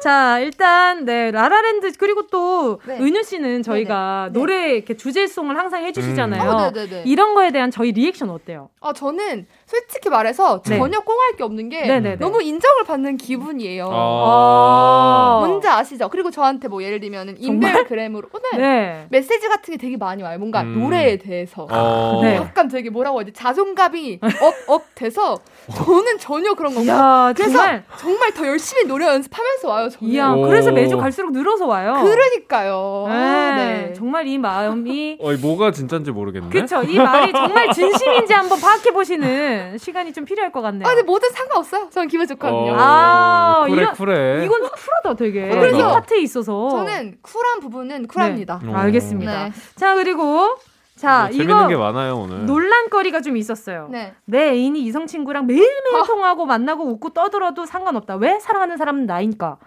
[0.00, 2.98] 자, 일단 네 라라랜드 그리고 또 네.
[2.98, 4.38] 은유 씨는 저희가 네.
[4.38, 6.50] 노래 이렇게 주제송을 항상 해주시잖아요.
[6.50, 7.02] 어, 네네네.
[7.06, 8.68] 이런 거에 대한 저희 리액션 어때요?
[8.80, 10.78] 아 저는 솔직히 말해서 네.
[10.78, 12.16] 전혀 꽁할 게 없는 게 네네네.
[12.16, 13.86] 너무 인정을 받는 기분이에요.
[13.90, 15.44] 어.
[15.46, 16.08] 뭔지 아시죠?
[16.08, 18.58] 그리고 저한테 뭐 예를 들면은 인별그램으로 네.
[18.58, 19.06] 네.
[19.10, 20.38] 메시지 같은 게 되게 많이 와요.
[20.38, 20.80] 뭔가 음.
[20.80, 21.66] 노래에 대해서.
[21.70, 22.20] 어.
[22.22, 22.36] 네.
[22.36, 25.38] 약간 되게 뭐라고 해야 돼 자존감이 up, up 돼서
[25.74, 30.12] 저는 전혀 그런 거 없고 이야 그래서 정말 정말 더 열심히 노래 연습하면서 와요 저는
[30.12, 30.42] 이야 오.
[30.42, 31.94] 그래서 매주 갈수록 늘어서 와요.
[32.02, 33.14] 그러니까요 네.
[33.14, 33.92] 아, 네.
[33.94, 36.48] 정말 이 마음이 어, 뭐가 진짜인지 모르겠네.
[36.50, 40.86] 그쵸 이 말이 정말 진심인지 한번 파악해 보시는 시간이 좀 필요할 것 같네요.
[40.86, 44.44] 아 근데 뭐든 상관없어요 저는 기분 좋거든요 어, 아, 그래, 이런- 그래.
[44.44, 45.48] 이건 쿨하다 되게.
[45.50, 48.72] 이 파트에 있어서 저는 쿨한 부분은 쿨합니다 네.
[48.72, 49.44] 알겠습니다.
[49.48, 49.52] 네.
[49.76, 50.56] 자 그리고
[50.96, 52.46] 자뭐 재밌는 게 이거 많아요, 오늘.
[52.46, 53.88] 논란거리가 좀 있었어요.
[53.90, 54.14] 네.
[54.24, 56.04] 내 애인이 이성 친구랑 매일매일 아.
[56.04, 58.16] 통화하고 만나고 웃고 떠들어도 상관없다.
[58.16, 58.38] 왜?
[58.38, 59.58] 사랑하는 사람은 나니까.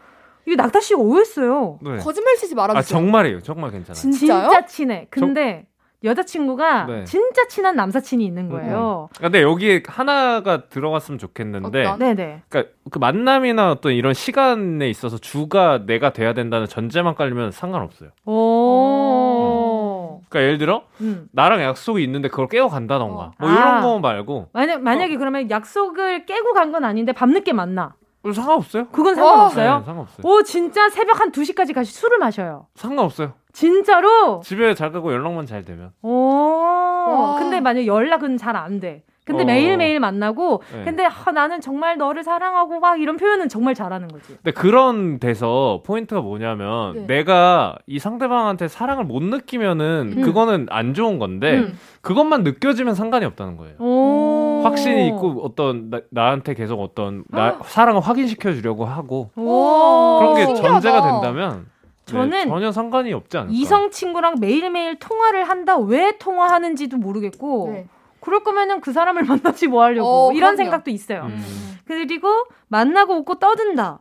[0.46, 1.80] 이게 낙타 씨가 오해했어요.
[1.82, 1.98] 네.
[1.98, 3.42] 거짓말 치지 말아주세요 아, 정말이에요.
[3.44, 3.96] 정말 괜찮아요.
[3.96, 4.50] 진짜요?
[4.50, 5.08] 진짜 친해.
[5.10, 5.68] 근데
[6.04, 7.04] 여자친구가 네.
[7.06, 9.10] 진짜 친한 남사친이 있는 거예요.
[9.20, 12.00] 근데 여기에 하나가 들어갔으면 좋겠는데, 어떤?
[12.00, 12.43] 네네.
[12.50, 18.10] 그러니까 그 만남이나 어떤 이런 시간에 있어서 주가 내가 돼야 된다는 전제만 깔리면 상관없어요.
[18.26, 20.22] 오.
[20.30, 21.28] 그러니까 예를 들어 음.
[21.32, 23.32] 나랑 약속이 있는데 그걸 깨고 간다던가 어.
[23.39, 23.54] 뭐 아.
[23.54, 27.95] 이런 거 말고 만약 만약에 그러면 약속을 깨고 간 건 아닌데 밤늦게 만나.
[28.24, 28.88] 어, 상관없어요.
[28.89, 29.84] 그건 네, 상관없어요.
[29.86, 30.18] 상관없어요.
[30.24, 32.68] 오 진짜 새벽 한 2시까지 같이 술을 마셔요.
[32.76, 33.34] 상관없어요.
[33.58, 34.39] 진짜로?
[34.41, 35.89] 집에 잘 가고 연락만 잘 되면.
[36.03, 37.36] 오.
[37.39, 39.03] 근데 만약 연락은 잘 안 돼.
[39.26, 39.45] 근데 어.
[39.45, 40.84] 매일매일 만나고 네.
[40.86, 44.36] 근데 아, 나는 정말 너를 사랑하고 막 이런 표현은 정말 잘하는 거지.
[44.36, 47.08] 근데 그런 데서 포인트가 뭐냐면 네.
[47.08, 50.22] 내가 이 상대방한테 사랑을 못 느끼면은 음.
[50.22, 51.78] 그거는 안 좋은 건데 음.
[52.01, 53.76] 그것만 느껴지면 상관이 없다는 거예요.
[53.80, 54.62] 오.
[54.64, 60.20] 확신이 있고 어떤 나, 한테 계속 어떤 나, 사랑을 확인시켜 주려고 하고 오.
[60.20, 60.70] 그런 게 신기하다.
[60.70, 61.76] 전제가 된다면 네,
[62.08, 63.53] 저는 전혀 상관이 없지 않을까.
[63.53, 65.78] 이성 친구랑 매일매일 통화를 한다.
[65.78, 67.70] 왜 통화하는지도 모르겠고.
[67.74, 67.88] 네.
[68.22, 70.08] 그럴 거면은 그 사람을 만나지 뭐 하려고.
[70.08, 70.58] 어, 이런 그럼요.
[70.58, 71.24] 생각도 있어요.
[71.26, 71.78] 음.
[71.86, 72.28] 그리고
[72.68, 73.99] 만나고 웃고 떠든다.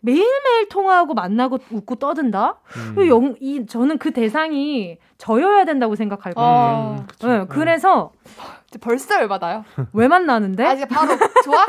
[0.00, 2.56] 매일매일 통화하고 만나고 웃고 떠든다?
[2.76, 2.92] 음.
[2.96, 6.44] 그 영, 이, 저는 그 대상이 저여야 된다고 생각하거든요.
[6.44, 6.96] 어.
[6.98, 7.28] 음, 그쵸.
[7.28, 8.42] 네, 그래서 이제
[8.80, 10.64] 벌써 열받아요 왜 만나는데?
[10.64, 11.66] 아 이제 바로 좋아?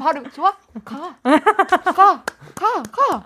[0.00, 0.52] 바로 좋아?
[0.84, 1.16] 가.
[1.22, 1.92] 가.
[2.54, 2.82] 가.
[2.92, 3.22] 가.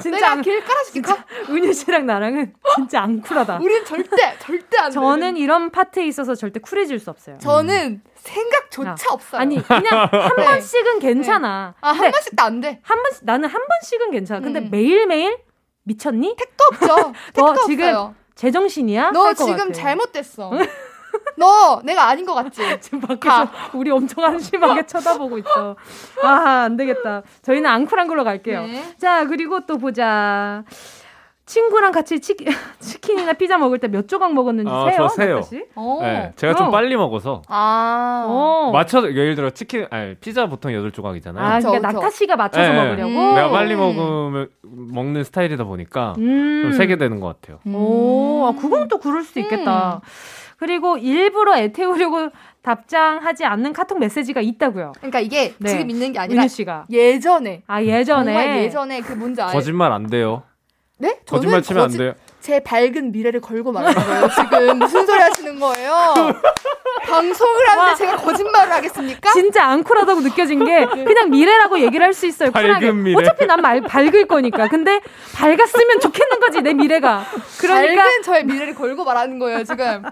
[0.00, 1.12] 진짜 내가 안- 길 깔아줄게.
[1.50, 3.58] 은유 씨랑 나랑은 진짜 안 쿨하다.
[3.60, 4.94] 우린 절대 절대 안 돼.
[4.94, 7.38] 저는 이런 파트에 있어서 절대 쿨해질 수 없어요.
[7.38, 9.40] 저는 생각조차 야, 없어요.
[9.40, 10.44] 아니 그냥 한 네.
[10.44, 11.74] 번씩은 괜찮아.
[11.80, 12.80] 아, 한 번씩도 안 돼.
[12.82, 14.40] 한 번씩 나는 한 번씩은 괜찮아.
[14.40, 14.68] 근데 음.
[14.70, 15.38] 매일 매일
[15.84, 16.34] 미쳤니?
[16.36, 16.86] 택도 없죠.
[17.34, 18.14] 너 택도 지금 없어요.
[18.34, 19.10] 제정신이야?
[19.12, 19.72] 너 할것 지금 같아.
[19.72, 20.50] 잘못됐어.
[21.36, 22.62] 너 내가 아닌 것 같지?
[22.80, 25.76] 지금 밖에서 우리 엄청 한심하게 쳐다보고 있어.
[26.22, 27.22] 아, 안 되겠다.
[27.42, 28.62] 저희는 앙쿨한 걸로 갈게요.
[28.62, 28.82] 네.
[28.98, 30.64] 자, 그리고 또 보자.
[31.46, 32.34] 친구랑 같이 치,
[32.80, 34.96] 치킨이나 피자 먹을 때 몇 조각 먹었는지 아, 세요?
[34.96, 35.40] 저 세요.
[35.74, 35.98] 어.
[36.00, 36.70] 네, 제가 좀 어.
[36.70, 38.24] 빨리 먹어서 아.
[38.26, 38.70] 어.
[38.72, 41.36] 맞춰 예를 들어 치킨 아니 피자 보통 8조각이잖아요.
[41.36, 42.10] 아, 그러니까 그쵸, 낙타 그쵸.
[42.16, 42.82] 씨가 맞춰서 네.
[42.82, 43.10] 먹으려고.
[43.10, 43.34] 음.
[43.34, 46.62] 내가 빨리 먹으면 먹는 스타일이다 보니까 음.
[46.62, 47.58] 좀 세게 되는 것 같아요.
[47.70, 50.00] 오, 아, 그건 또 그럴 수도 있겠다.
[50.56, 52.28] 그리고 일부러 애태우려고
[52.62, 54.92] 답장하지 않는 카톡 메시지가 있다고요.
[54.98, 55.68] 그러니까 이게 네.
[55.70, 56.86] 지금 있는 게 아니라 씨가.
[56.90, 57.62] 예전에.
[57.66, 58.32] 아, 예전에.
[58.32, 59.52] 정말 예전에 그 뭔지 알아요?
[59.52, 60.42] 거짓말 안 돼요.
[60.98, 61.18] 네?
[61.26, 62.14] 거짓말 치면 거짓- 안 돼요.
[62.40, 64.28] 제 밝은 미래를 걸고 말하는 거예요.
[64.28, 65.92] 지금 무슨 소리 하시는 거예요?
[67.02, 69.32] 방송을 하는데 제가 거짓말을 하겠습니까?
[69.32, 72.52] 진짜 앙쿨하다고 느껴진 게 그냥 미래라고 얘기를 할 수 있어요.
[72.52, 72.92] 밝은 쿨하게.
[72.92, 73.16] 미래.
[73.18, 74.68] 어차피 난 말, 밝을 거니까.
[74.68, 75.00] 근데
[75.34, 77.24] 밝았으면 좋겠는 거지 내 미래가.
[77.60, 79.64] 그러니까 밝은 저의 미래를 걸고 말하는 거예요.
[79.64, 80.02] 지금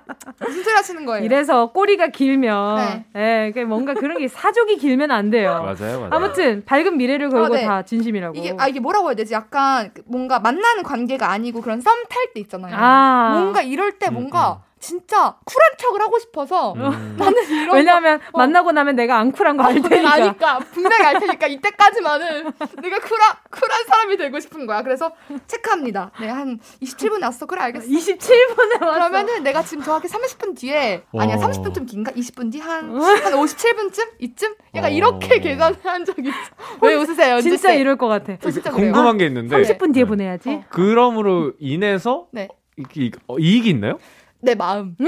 [0.41, 1.25] 무슨 소리 하시는 거예요?
[1.25, 3.47] 이래서 꼬리가 길면 네.
[3.47, 5.63] 예, 그 뭔가 그런 게 사족이 길면 안 돼요.
[5.63, 6.09] 맞아요, 맞아요.
[6.11, 7.65] 아무튼 밝은 미래를 걸고 어, 네.
[7.67, 8.37] 다 진심이라고.
[8.37, 9.33] 이게 아 이게 뭐라고 해야 되지?
[9.35, 12.75] 약간 그 뭔가 만나는 관계가 아니고 그런 썸 탈 때 있잖아요.
[12.77, 13.31] 아.
[13.35, 17.15] 뭔가 이럴 때 음, 뭔가 진짜 쿨한 척을 하고 싶어서 음.
[17.17, 20.13] 나는 이런 왜냐하면 만나고 나면 내가 앙쿨한 거알거 테니까.
[20.13, 22.45] 아니까 분명히 알 테니까 이때까지만은
[22.83, 24.83] 내가 쿨한 쿨한 사람이 되고 싶은 거야.
[24.83, 25.13] 그래서
[25.47, 26.11] 체크합니다.
[26.21, 27.47] 네, 한 27분 왔어.
[27.47, 27.87] 그래 알겠어.
[27.87, 28.93] 27분에 왔어.
[28.95, 31.47] 그러면은 내가 지금 정확히 30분 뒤에 아니야 와.
[31.47, 32.11] 30분 좀 긴가?
[32.13, 34.55] 20분 뒤한한 57분쯤 이쯤?
[34.75, 34.95] 약간 어.
[34.95, 36.39] 이렇게 계산한 적이 있어.
[36.83, 37.41] 왜 웃으세요?
[37.41, 37.79] 진짜 씨?
[37.79, 38.37] 이럴 것 같아.
[38.41, 38.93] 저 진짜 그래요.
[38.93, 40.51] 궁금한 게 있는데 30분 뒤에 보내야지.
[40.51, 40.65] 어.
[40.71, 42.49] 그럼으로 인해서 네.
[42.77, 43.99] 이, 이, 어, 이익이 있나요?
[44.43, 44.97] 내 마음.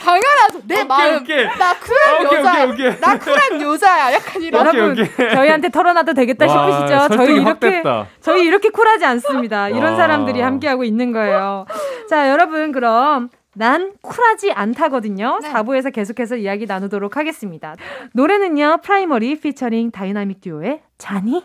[0.00, 0.60] 당연하죠.
[0.66, 1.20] 내 마음.
[1.20, 1.44] 오케이.
[1.44, 2.64] 나 쿨한 오케이, 여자야.
[2.64, 3.00] 오케이, 오케이.
[3.00, 4.12] 나 쿨한 여자야.
[4.14, 4.66] 약간 이런.
[4.68, 5.30] 오케이, 여러분 오케이.
[5.34, 7.16] 저희한테 털어놔도 되겠다 와, 싶으시죠?
[7.16, 8.06] 저희 이렇게 됐다.
[8.20, 9.68] 저희 이렇게 쿨하지 않습니다.
[9.68, 9.96] 이런 와.
[9.96, 11.66] 사람들이 함께하고 있는 거예요.
[12.08, 15.40] 자 여러분 그럼 난 쿨하지 않다거든요.
[15.42, 15.50] 네.
[15.52, 17.74] 4부에서 계속해서 이야기 나누도록 하겠습니다.
[18.14, 21.44] 노래는요 프라이머리 피처링 다이나믹 듀오의 자니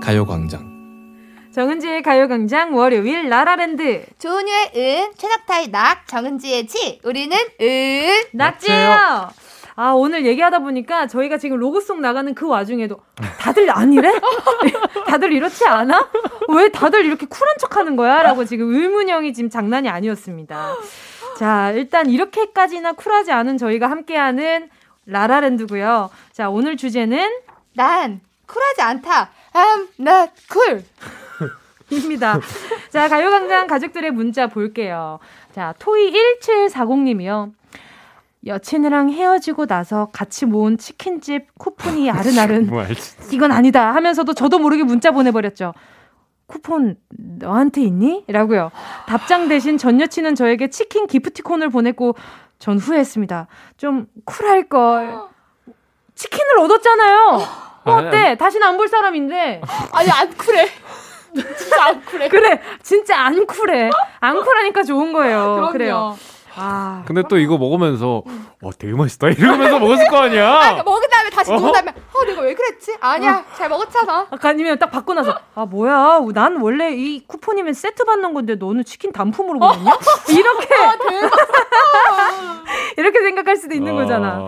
[0.00, 0.70] 가요광장
[1.52, 7.00] 정은지의 가요광장 월요일 라라랜드 조은유의 은, 최낙타의 낙, 정은지의 지.
[7.04, 8.08] 우리는 은.
[8.32, 9.30] 낙지예요.
[9.74, 13.00] 아 오늘 얘기하다 보니까 저희가 지금 로고송 나가는 그 와중에도
[13.38, 14.12] 다들 아니래?
[15.08, 16.08] 다들 이렇지 않아?
[16.48, 20.74] 왜 다들 이렇게 쿨한 척하는 거야?라고 지금 의문형이 지금 장난이 아니었습니다.
[21.38, 24.68] 자 일단 이렇게까지나 쿨하지 않은 저희가 함께하는
[25.06, 26.10] 라라랜드고요.
[26.32, 27.28] 자 오늘 주제는
[27.74, 29.30] 난 쿨하지 않다.
[29.52, 30.84] I'm not cool.
[31.90, 32.38] 입니다.
[32.90, 35.18] 자, 가요광장 가족들의 문자 볼게요.
[35.52, 37.52] 자, 토이 1740님이요.
[38.46, 42.70] 여친이랑 헤어지고 나서 같이 모은 치킨집 쿠폰이 아른아른.
[43.32, 45.74] 이건 아니다 하면서도 저도 모르게 문자 보내버렸죠.
[46.46, 48.24] 쿠폰 너한테 있니?
[48.28, 48.70] 라고요.
[49.06, 52.14] 답장 대신 전 여친은 저에게 치킨 기프티콘을 보냈고
[52.58, 53.46] 전 후회했습니다.
[53.76, 55.18] 좀 쿨할걸.
[56.14, 57.69] 치킨을 얻었잖아요.
[57.84, 58.36] 뭐 어때?
[58.36, 59.60] 다시는 안 볼 사람인데.
[59.92, 60.68] 아니, 안 쿨해.
[61.56, 62.28] 진짜 안 쿨해.
[62.28, 63.90] 그래, 진짜 안 쿨해.
[64.20, 65.54] 안 쿨하니까 좋은 거예요.
[65.54, 65.72] 그럼요.
[65.72, 66.18] 그래요.
[66.56, 68.22] 아, 근데 또 이거 먹으면서
[68.60, 70.58] 와 되게 맛있다 이러면서 먹었을 거 아니야.
[70.58, 71.54] 그러니까 먹은 다음에 다시 어?
[71.54, 72.96] 먹은 다음에 어 내가 왜 그랬지?
[73.00, 74.26] 아니야 잘 먹었잖아.
[74.30, 78.84] 아까 아니면 딱 받고 나서 아 뭐야 난 원래 이 쿠폰이면 세트 받는 건데 너는
[78.84, 79.92] 치킨 단품으로 보냈냐?
[80.28, 80.68] 이렇게
[82.98, 84.46] 이렇게 생각할 수도 있는 거잖아.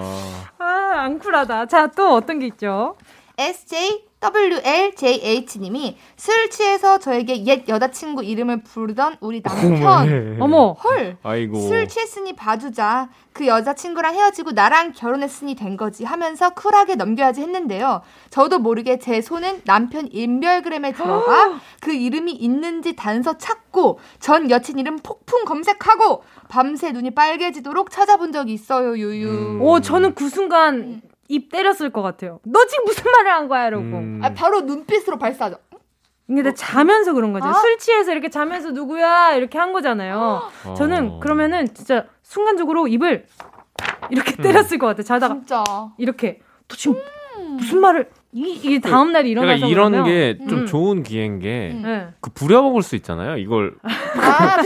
[0.59, 1.67] 아, 안 쿨하다.
[1.67, 2.97] 자, 또 어떤 게 있죠?
[4.23, 9.83] SJWLJH님이 술 취해서 저에게 옛 여자친구 이름을 부르던 우리 남편.
[9.83, 10.37] 어머네.
[10.41, 10.73] 어머.
[10.73, 11.17] 헐.
[11.23, 11.61] 아이고.
[11.61, 13.09] 술 취했으니 봐주자.
[13.33, 18.03] 그 여자친구랑 헤어지고 나랑 결혼했으니 된 거지 하면서 쿨하게 넘겨야지 했는데요.
[18.31, 24.97] 저도 모르게 제 손은 남편 인별그램에 들어가 그 이름이 있는지 단서 찾고 전 여친 이름
[24.99, 28.97] 폭풍 검색하고 밤새 눈이 빨개지도록 찾아본 적이 있어요.
[28.99, 29.59] 유유.
[29.63, 31.01] 오, 저는 그 순간
[31.33, 32.41] 입 때렸을 것 같아요.
[32.45, 33.67] 너 지금 무슨 말을 한 거야?
[33.69, 33.85] 이러고.
[33.85, 34.21] 음.
[34.23, 35.57] 아, 바로 눈빛으로 발사하죠.
[36.27, 37.47] 근데 자면서 그런 거죠.
[37.47, 37.53] 아?
[37.55, 39.35] 술 취해서 이렇게 자면서 누구야?
[39.35, 40.43] 이렇게 한 거잖아요.
[40.77, 41.21] 저는 어.
[41.21, 43.27] 그러면은 진짜 순간적으로 입을
[44.11, 45.05] 이렇게 때렸을 것 같아요.
[45.05, 45.65] 자다가 진짜.
[45.99, 46.97] 이렇게 또 지금
[47.57, 50.67] 무슨 말을 이, 이게 다음 날이 일어나서 그러니까 이런 게좀 음.
[50.67, 52.07] 좋은 기회인 게그 네.
[52.35, 53.37] 부려먹을 수 있잖아요.
[53.37, 53.89] 이걸 아.
[54.19, 54.59] 아,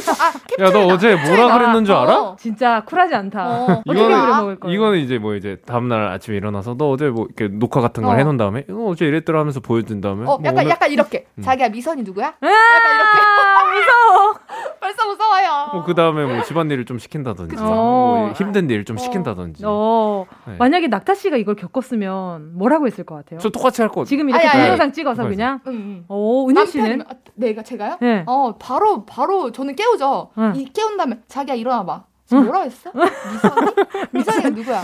[0.61, 2.21] 야 너 어제 뭐라 그랬는 줄 알아?
[2.21, 2.37] 어.
[2.39, 3.49] 진짜 쿨하지 않다.
[3.49, 3.83] 어.
[3.85, 4.59] 이거는 부려먹을?
[4.67, 8.15] 이거는 이제 뭐 이제 다음 날 아침에 일어나서 너 어제 뭐 이렇게 녹화 같은 걸
[8.15, 8.19] 어.
[8.19, 11.27] 해놓은 다음에 어, 어제 이랬더라 하면서 보여준 다음에 어, 뭐 약간, 오늘 약간 이렇게.
[11.37, 11.43] 음.
[11.43, 12.35] 자기야, 미선이 누구야?
[12.41, 14.35] 아, 무서워.
[14.81, 15.71] 벌써 무서워요.
[15.73, 17.65] 뭐 그 다음에 뭐 집안일을 좀 시킨다든지 어.
[17.65, 20.55] 뭐 힘든 일 좀 시킨다든지 어, 네.
[20.59, 23.41] 만약에 낙타 씨가 이걸 겪었으면 뭐라고 했을 것 같아요?
[23.41, 24.05] 저 똑같이 할 거.
[24.05, 24.63] 지금 이렇게 아니, 아니.
[24.65, 25.37] 동영상 찍어서 똑같이.
[25.37, 25.61] 그냥.
[25.67, 26.05] 응, 응.
[26.09, 27.97] 오, 은희 씨는 남편이면- 아, 내가 제가요?
[28.01, 28.25] 네.
[28.27, 30.31] 어 바로 바로 저는 깨우죠.
[30.39, 30.53] 응.
[30.57, 32.05] 이 깨운 다음에 자기야 일어나 봐.
[32.27, 32.91] 지금 뭐라 했어?
[33.33, 33.71] 미선이?
[34.13, 34.83] 미선이가 누구야?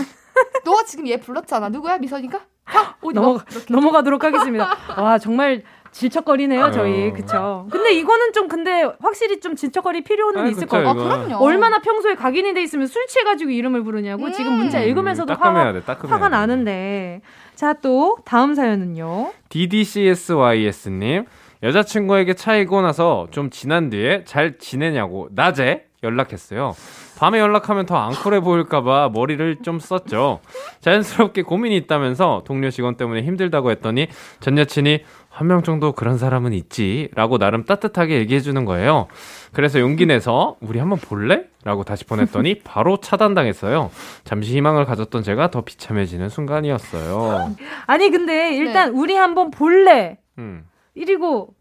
[0.64, 1.68] 너가 지금 얘 불렀잖아.
[1.70, 2.38] 누구야 미선이가?
[2.64, 3.44] 가 어디 넘어 가?
[3.68, 4.76] 넘어가도록 하겠습니다.
[4.96, 7.12] 와 정말 질척거리네요 저희 어.
[7.12, 7.66] 그쵸?
[7.70, 11.04] 근데 이거는 좀 근데 확실히 좀 질척거릴 필요는 아니, 있을 그쵸, 것 같아요.
[11.04, 11.12] 이거.
[11.14, 11.44] 아, 그럼요.
[11.44, 14.32] 얼마나 평소에 각인이 돼 있으면 술 취해가지고 이름을 부르냐고 음.
[14.32, 16.28] 지금 문자 읽으면서도 음, 화가, 돼, 화가 돼.
[16.30, 17.20] 나는데
[17.62, 19.32] 자 또 다음 사연은요.
[19.48, 21.26] DDCSYS님
[21.62, 26.74] 여자친구에게 차이고 나서 좀 지난 뒤에 잘 지내냐고 낮에 연락했어요.
[27.22, 30.40] 밤에 연락하면 더 앙콜해 보일까봐 머리를 좀 썼죠.
[30.80, 34.08] 자연스럽게 고민이 있다면서 동료 직원 때문에 힘들다고 했더니
[34.40, 39.06] 전 여친이 한 명 정도 그런 사람은 있지 라고 나름 따뜻하게 얘기해주는 거예요.
[39.52, 41.44] 그래서 용기 내서 우리 한번 볼래?
[41.62, 43.92] 라고 다시 보냈더니 바로 차단당했어요.
[44.24, 47.54] 잠시 희망을 가졌던 제가 더 비참해지는 순간이었어요.
[47.86, 48.98] 아니 근데 일단 네.
[48.98, 50.18] 우리 한번 볼래.
[50.38, 50.64] 음.
[50.96, 51.54] 이리고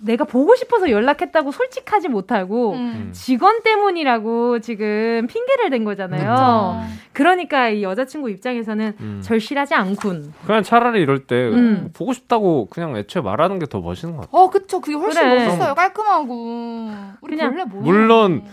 [0.00, 3.10] 내가 보고 싶어서 연락했다고 솔직하지 못하고 음.
[3.12, 6.80] 직원 때문이라고 지금 핑계를 댄 거잖아요.
[7.12, 9.20] 그러니까 이 여자친구 입장에서는 음.
[9.24, 10.32] 절실하지 않군.
[10.46, 11.90] 그냥 차라리 이럴 때 음.
[11.92, 14.38] 보고 싶다고 그냥 애초에 말하는 게 더 멋있는 것 같아.
[14.38, 15.46] 어 그쵸 그게 훨씬 그래.
[15.46, 16.90] 멋있어요 깔끔하고
[17.20, 18.44] 우리 그냥 본래 뭐야 물론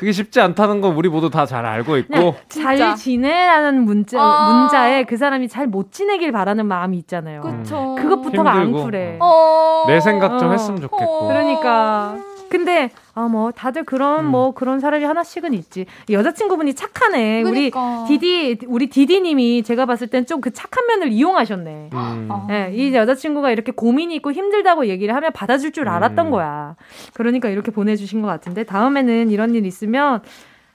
[0.00, 2.94] 그게 쉽지 않다는 건 우리 모두 다 잘 알고 있고 그냥 잘.
[2.96, 4.50] 지내라는 문자 아.
[4.60, 7.42] 문자에 그 사람이 잘 못 지내길 바라는 마음이 있잖아요.
[7.42, 8.84] 그쵸 그것부터가 안 힘들고.
[8.84, 9.16] 쿨해.
[9.20, 9.84] 어.
[9.86, 10.52] 내 생각 좀 어.
[10.52, 11.04] 했으면 좋겠고.
[11.04, 11.28] 어.
[11.28, 12.16] 그러니까
[12.50, 14.30] 근데 아 뭐 다들 그런 음.
[14.30, 15.86] 뭐 그런 사람이 하나씩은 있지.
[16.10, 17.44] 여자친구분이 착하네.
[17.44, 18.04] 그러니까.
[18.08, 21.90] 우리 디디 우리 디디님이 제가 봤을 땐 좀 그 착한 면을 이용하셨네.
[21.92, 22.28] 음.
[22.30, 22.46] 아.
[22.50, 26.30] 예, 이 여자친구가 이렇게 고민이 있고 힘들다고 얘기를 하면 받아줄 줄 알았던 음.
[26.30, 26.76] 거야.
[27.14, 30.20] 그러니까 이렇게 보내주신 것 같은데 다음에는 이런 일 있으면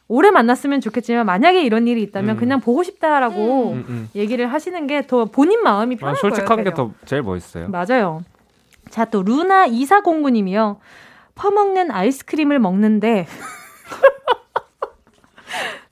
[0.07, 2.39] 오래 만났으면 좋겠지만 만약에 이런 일이 있다면 음.
[2.39, 4.09] 그냥 보고 싶다라고 음, 음.
[4.15, 6.63] 얘기를 하시는 게 더 본인 마음이 아, 편할 솔직한 거예요.
[6.63, 6.76] 게 되려.
[6.76, 7.69] 더 제일 멋있어요.
[7.69, 8.21] 맞아요.
[8.91, 10.78] 자, 또 루나 2409님이요.
[11.36, 13.27] 퍼먹는 아이스크림을 먹는데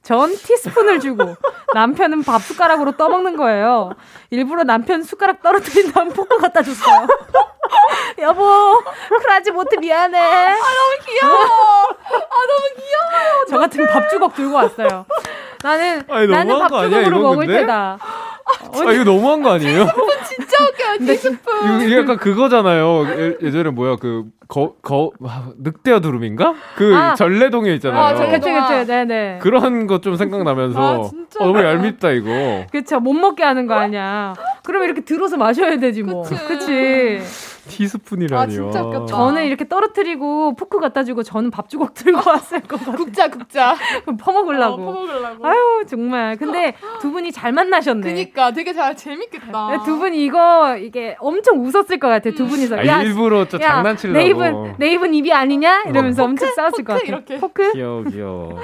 [0.02, 1.36] 전 티스푼을 주고
[1.74, 3.92] 남편은 밥 숟가락으로 떠먹는 거예요.
[4.32, 7.08] 일부러 남편 숟가락 떨어뜨린 다음 포크 갖다 줬어요.
[8.20, 8.82] 여보,
[9.22, 10.18] 쿨하지 못해 미안해.
[10.20, 11.36] 아 너무 귀여워.
[11.36, 13.46] 아 너무 귀여워요.
[13.50, 15.06] 저 같으면 밥 주걱 들고 왔어요.
[15.64, 17.62] 나는 아니, 나는 너무한 밥거 아니야, 주걱으로 이건 먹을 근데?
[17.62, 17.98] 테다.
[18.88, 19.88] 아 이거 너무한 거 아니에요?
[20.28, 23.06] 진짜 웃겨요 티스푼 이거, 이게 약간 그거잖아요.
[23.18, 25.12] 예, 예전에 뭐야 그 거 거
[25.58, 26.54] 늑대와 두루미인가?
[26.76, 27.16] 그 아.
[27.16, 28.00] 전래동에 있잖아요.
[28.02, 28.54] 아, 전래동.
[28.54, 29.40] 그쵸 그쵸 네네.
[29.42, 31.44] 그런 거 좀 생각나면서 아, 진짜?
[31.44, 32.66] 어, 너무 얄밉다 이거.
[32.72, 34.34] 그쵸 못 먹게 하는 거 아니야.
[34.64, 36.24] 그러면 이렇게 들어서 마셔야 되지 뭐.
[36.24, 36.46] 그치.
[36.48, 37.22] 그치.
[37.68, 38.40] 티스푼이라니요.
[38.40, 39.06] 아, 진짜 웃겼다.
[39.06, 42.92] 저는 이렇게 떨어뜨리고 포크 갖다 주고 저는 밥 주걱 들고 왔을 것 같아.
[42.98, 43.76] 국자 국자
[44.20, 44.82] 퍼먹으려고.
[44.82, 46.36] 어, 퍼먹으려고 아유 정말.
[46.38, 48.02] 근데 두 분이 잘 만나셨네.
[48.14, 52.32] 그니까 되게 잘 재밌겠다 네, 두 분이 이거 이게 엄청 웃었을 것 같아.
[52.32, 52.78] 두 분이서.
[52.78, 54.18] 아, 일부러 저 장난치려고.
[54.20, 57.08] 내 입은 내 입은 입이 아니냐 이러면서 엄청 싸웠을 것 포크 같아.
[57.08, 57.38] 이렇게.
[57.38, 57.72] 포크.
[57.74, 58.60] 귀여워 귀여워.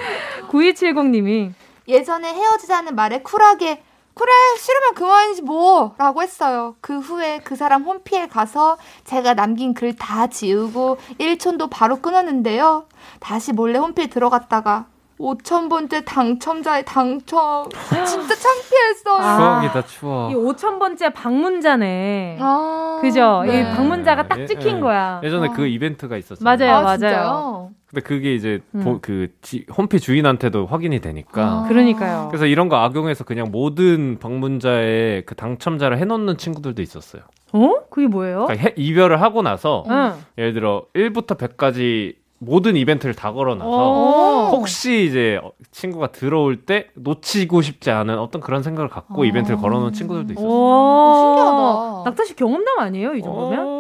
[0.50, 1.52] 9270님이
[1.88, 3.82] 예전에 헤어지자는 말에 쿨하게
[4.20, 6.76] 그래 싫으면 그만이지 뭐 라고 했어요.
[6.82, 12.86] 그 후에 그 사람 홈피에 가서 제가 남긴 글 다 지우고 1촌도 바로 끊었는데요.
[13.20, 14.86] 다시 몰래 홈피에 들어갔다가
[15.20, 17.70] 5천 번째 당첨자의 당첨.
[18.08, 19.16] 진짜 창피했어요.
[19.20, 19.38] 아.
[19.62, 20.32] 추억이다 추억.
[20.32, 22.38] 이 5천 번째 방문자네.
[22.40, 23.44] 아, 그죠?
[23.46, 23.60] 네.
[23.60, 24.80] 이 방문자가 딱 예, 찍힌 예.
[24.82, 25.20] 거야.
[25.24, 25.52] 예전에 어.
[25.54, 26.44] 그 이벤트가 있었어요.
[26.44, 27.72] 맞아요, 아, 맞아요.
[27.90, 28.82] 근데 그게 이제 음.
[28.84, 31.64] 보- 그 지- 홈피 주인한테도 확인이 되니까.
[31.64, 31.66] 아.
[31.68, 32.28] 그러니까요.
[32.30, 37.24] 그래서 이런 거 악용해서 그냥 모든 방문자의 그 당첨자를 해놓는 친구들도 있었어요.
[37.54, 37.74] 어?
[37.90, 38.46] 그게 뭐예요?
[38.46, 40.14] 그러니까 해- 이별을 하고 나서 응.
[40.38, 44.50] 예를 들어 1부터 100까지 모든 이벤트를 다 걸어놔서 어.
[44.52, 49.26] 혹시 이제 어, 친구가 들어올 때 놓치고 싶지 않은 어떤 그런 생각을 갖고 어.
[49.26, 50.48] 이벤트를 걸어놓은 친구들도 있었어요.
[50.50, 52.04] 오, 신기하다.
[52.06, 53.79] 낙타 씨 경험담 아니에요, 이 정도면?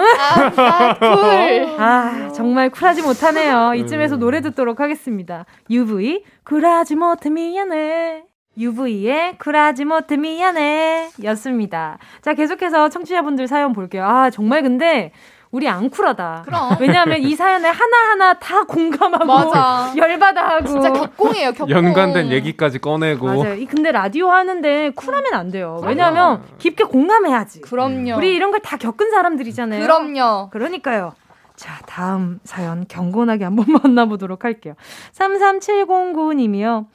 [0.00, 1.80] 아, 아, 쿨.
[1.80, 3.74] 아, 정말 쿨하지 못하네요.
[3.74, 4.20] 이쯤에서 음.
[4.20, 5.44] 노래 듣도록 하겠습니다.
[5.70, 8.24] UV, 쿨하지 못해 미안해.
[8.58, 11.98] UV의 쿨하지 못해 미안해 였습니다.
[12.20, 14.04] 자, 계속해서 청취자분들 사연 볼게요.
[14.04, 15.12] 아, 정말 근데
[15.50, 16.42] 우리 안 쿨하다.
[16.46, 16.76] 그럼.
[16.80, 19.92] 왜냐하면 이 사연에 하나하나 다 공감하고 맞아.
[19.96, 21.70] 열받아 하고 진짜 격공이에요, 격공.
[21.70, 23.54] 연관된 얘기까지 꺼내고 맞아요.
[23.54, 25.78] 이 근데 라디오 하는데 쿨하면 안 돼요.
[25.84, 27.60] 왜냐하면 깊게 공감해야지.
[27.62, 28.16] 그럼요.
[28.16, 29.82] 우리 이런 걸 다 겪은 사람들이잖아요.
[29.82, 30.48] 그럼요.
[30.50, 31.12] 그러니까요.
[31.54, 34.72] 자, 다음 사연 경건하게 한번 만나보도록 할게요.
[35.12, 36.86] 33709님이요.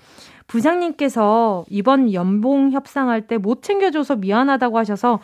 [0.48, 5.20] 부장님께서 이번 연봉 협상할 때 못 챙겨줘서 미안하다고 하셔서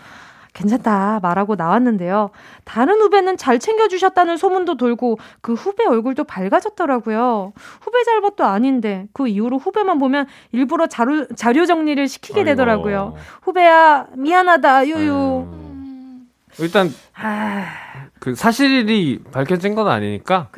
[0.54, 2.30] 괜찮다 말하고 나왔는데요.
[2.64, 7.54] 다른 후배는 잘 챙겨주셨다는 소문도 돌고 그 후배 얼굴도 밝아졌더라고요.
[7.82, 12.46] 후배 잘못도 아닌데 그 이후로 후배만 보면 일부러 자료, 자료 정리를 시키게 아이고.
[12.52, 13.16] 되더라고요.
[13.42, 15.48] 후배야 미안하다 유유.
[15.52, 16.28] 음.
[16.60, 17.66] 일단 아,
[18.20, 20.50] 그 사실이 밝혀진 건 아니니까.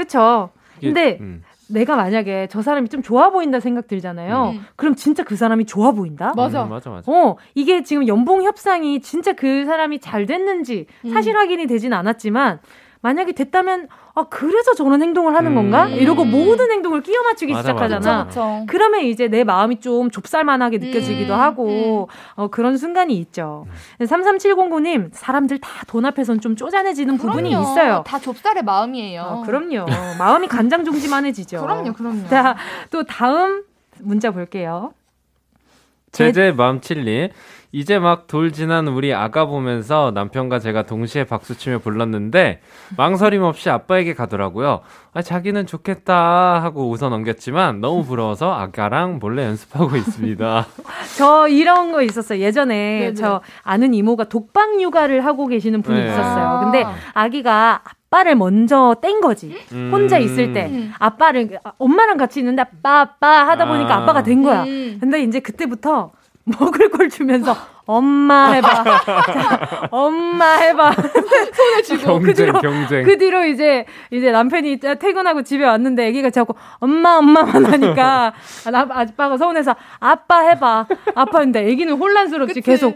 [0.80, 1.42] 이게- 근데 음.
[1.68, 4.54] 내가 만약에 저 사람이 좀 좋아 보인다 생각 들잖아요.
[4.56, 4.66] 음.
[4.76, 6.34] 그럼 진짜 그 사람이 좋아 보인다?
[6.36, 6.64] 맞아.
[6.64, 7.12] 음, 맞아 맞아.
[7.12, 11.12] 어, 이게 지금 연봉 협상이 진짜 그 사람이 잘 됐는지 음.
[11.12, 12.60] 사실 확인이 되진 않았지만
[13.06, 15.56] 만약에 됐다면 아 그래서 저런 행동을 하는 음.
[15.56, 15.88] 건가?
[15.88, 16.32] 이러고 음.
[16.32, 17.86] 모든 행동을 끼워 맞추기 맞아, 맞아.
[17.86, 18.26] 시작하잖아.
[18.26, 18.66] 그쵸, 그쵸.
[18.68, 23.68] 그러면 이제 내 마음이 좀 좁쌀만하게 느껴지기도 음, 하고 어, 그런 순간이 있죠.
[24.00, 27.64] 33709님 사람들 다 돈 앞에선 좀 쪼잔해지는 부분이 그럼요.
[27.72, 28.04] 있어요.
[28.08, 29.22] 다 좁쌀의 마음이에요.
[29.22, 29.86] 어, 그럼요.
[30.18, 31.62] 마음이 간장종지만해지죠.
[31.62, 32.28] 그럼요, 그럼요.
[32.28, 32.56] 자,
[32.90, 33.64] 또 다음
[34.00, 34.94] 문자 볼게요.
[36.12, 37.30] 제제 맘칠리
[37.76, 42.62] 이제 막 돌 지난 우리 아가 보면서 남편과 제가 동시에 박수치며 불렀는데
[42.96, 44.80] 망설임 없이 아빠에게 가더라고요.
[45.14, 50.68] 아, 자기는 좋겠다 하고 웃어 넘겼지만 너무 부러워서 아가랑 몰래 연습하고 있습니다.
[51.18, 52.40] 저 이런 거 있었어요.
[52.40, 53.14] 예전에 네네.
[53.16, 56.08] 저 아는 이모가 독방 육아를 하고 계시는 분이 네.
[56.08, 56.46] 있었어요.
[56.46, 56.60] 아.
[56.64, 59.54] 근데 아기가 아빠를 먼저 뗀 거지.
[59.74, 59.90] 음.
[59.92, 60.94] 혼자 있을 때 음.
[60.98, 63.98] 아빠를 엄마랑 같이 있는데 아빠 아빠 하다 보니까 아.
[64.04, 64.64] 아빠가 된 거야.
[64.64, 64.98] 음.
[65.02, 66.14] 근데 이제 그때부터
[66.60, 67.56] 먹을 걸 주면서
[67.88, 68.84] 엄마 해봐.
[68.84, 70.92] 자, 엄마 해봐.
[71.56, 73.04] 손에 쥐고 그 경쟁 뒤로 경쟁.
[73.04, 78.34] 그 뒤로 이제 이제 남편이 퇴근하고 집에 왔는데 애기가 자꾸 엄마 엄마만 하니까
[78.66, 80.88] 아, 나- 아빠가 서운해서 아빠 해봐.
[81.16, 82.62] 아빠인데 애기는 혼란스럽지 그치.
[82.62, 82.96] 계속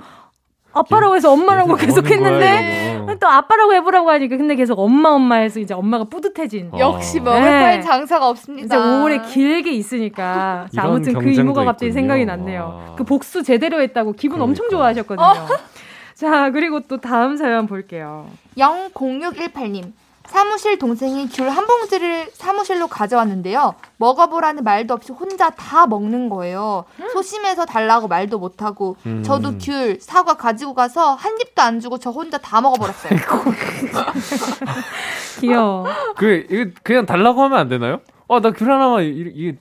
[0.80, 3.20] 아빠라고 해서 엄마라고 계속 거야, 했는데 이러고.
[3.20, 6.70] 또 아빠라고 해보라고 하니까 근데 계속 엄마 엄마 해서 이제 엄마가 뿌듯해진.
[6.74, 6.80] 어.
[6.80, 7.60] 역시 먹을 네.
[7.60, 8.66] 거엔 장사가 없습니다.
[8.66, 10.68] 이제 오래 길게 있으니까.
[10.74, 12.02] 자, 아무튼 그 이모가 갑자기 있군요.
[12.02, 12.86] 생각이 났네요.
[12.90, 12.96] 와.
[12.96, 14.94] 그 복수 제대로 했다고 기분 엄청 그러니까.
[15.04, 15.58] 좋아하셨거든요.
[16.16, 18.28] 자, 그리고 또 다음 사연 볼게요.
[18.58, 19.94] 00618님.
[20.34, 23.74] 사무실 동생이 귤 한 봉지를 사무실로 가져왔는데요.
[23.98, 26.86] 먹어보라는 말도 없이 혼자 다 먹는 거예요.
[27.14, 29.24] 소심해서 달라고 말도 못하고 음.
[29.24, 33.20] 저도 귤, 사과 가지고 가서 한 입도 안 주고 저 혼자 다 먹어버렸어요.
[35.42, 35.88] 귀여워.
[36.16, 38.00] 그 이거 그냥 달라고 하면 안 되나요?
[38.28, 39.58] 어나 귤 하나만 이- 이게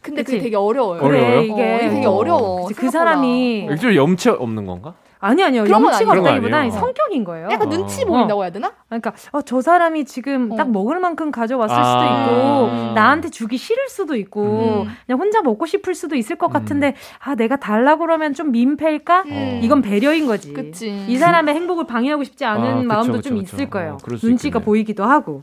[0.00, 0.36] 근데 그치.
[0.36, 1.02] 그게 되게 어려워요.
[1.02, 1.30] 어려워요?
[1.32, 2.10] 그래, 이게 어, 이게 되게 어.
[2.12, 2.66] 어려워.
[2.66, 2.90] 그치, 그.
[2.90, 4.94] 사람이 일주일 염치 없는 건가?
[5.22, 6.10] 아니 아니요 염치가.
[6.10, 7.48] 없다기보다 성격인 거예요.
[7.52, 7.70] 약간 어.
[7.70, 8.72] 눈치 보인다고 해야 되나?
[8.88, 10.56] 그러니까 어, 저 사람이 지금 어.
[10.56, 11.84] 딱 먹을 만큼 가져왔을 아.
[11.84, 12.94] 수도 있고 음.
[12.94, 14.90] 나한테 주기 싫을 수도 있고 음.
[15.06, 16.52] 그냥 혼자 먹고 싶을 수도 있을 것 음.
[16.52, 19.22] 같은데 아 내가 달라고 그러면 좀 민폐일까?
[19.26, 19.60] 음.
[19.62, 20.52] 이건 배려인 거지.
[20.52, 21.04] 그치.
[21.06, 23.56] 이 사람의 행복을 방해하고 싶지 않은 아, 그쵸, 마음도 그쵸, 좀 그쵸.
[23.56, 23.92] 있을 거예요.
[23.92, 24.64] 어, 눈치가 있겠네.
[24.64, 25.42] 보이기도 하고.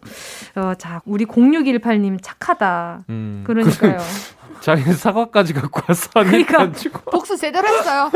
[0.56, 3.06] 어, 자, 우리 0618님 착하다.
[3.10, 3.44] 음.
[3.48, 3.98] 그러니까요.
[4.62, 6.62] 자기는 사과까지 갖고 와서 한입 그러니까.
[6.62, 7.00] 안 주고.
[7.12, 8.12] 복수 제대로 했어요.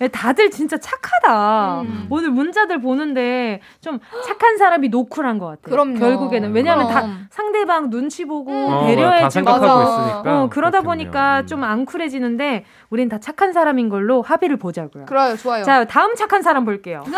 [0.00, 1.80] 네, 다들 진짜 착하다.
[1.82, 2.06] 음.
[2.10, 5.70] 오늘 문자들 보는데 좀 착한 사람이 노쿨한 것 같아요.
[5.70, 5.98] 그럼요.
[5.98, 7.26] 결국에는 왜냐하면 다 그럼.
[7.30, 8.72] 상대방 눈치 보고 음.
[8.72, 9.66] 어, 다 배려해 주고 맞아.
[9.66, 10.22] 있으니까.
[10.26, 10.82] 어, 그러다 그렇겠네요.
[10.82, 11.46] 보니까 음.
[11.46, 15.06] 좀안 쿨해지는데 우린 다 착한 사람인 걸로 합의를 보자고요.
[15.06, 15.64] 그래요, 좋아요.
[15.64, 17.04] 자, 다음 착한 사람 볼게요.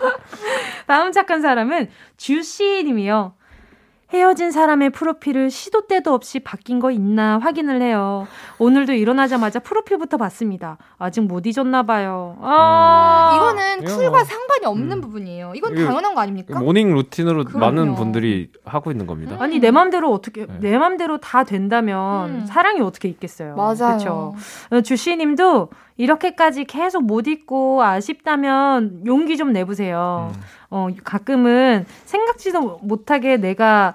[0.86, 3.34] 다음 착한 사람은 주씨 님이요.
[4.12, 8.26] 헤어진 사람의 프로필을 시도 때도 없이 바뀐 거 있나 확인을 해요.
[8.58, 10.78] 오늘도 일어나자마자 프로필부터 봤습니다.
[10.98, 12.36] 아직 못 잊었나 봐요.
[12.40, 14.24] 아, 이거는 이거 쿨과 뭐.
[14.24, 15.00] 상관이 없는 음.
[15.00, 15.52] 부분이에요.
[15.54, 16.58] 이건 당연한 거 아닙니까?
[16.58, 17.58] morning routine으로 그럼요.
[17.66, 19.36] 많은 분들이 하고 있는 겁니다.
[19.38, 20.58] 아니 내 맘대로 어떻게 네.
[20.60, 22.46] 내 맘대로 다 된다면 음.
[22.46, 23.54] 사랑이 어떻게 있겠어요.
[23.54, 23.76] 맞아요.
[23.76, 24.34] 그렇죠.
[24.70, 30.32] 어, 주씨님도 이렇게까지 계속 못 잊고 아쉽다면 용기 좀 내보세요.
[30.70, 30.76] 음.
[30.76, 33.94] 어, 가끔은 생각지도 못하게 내가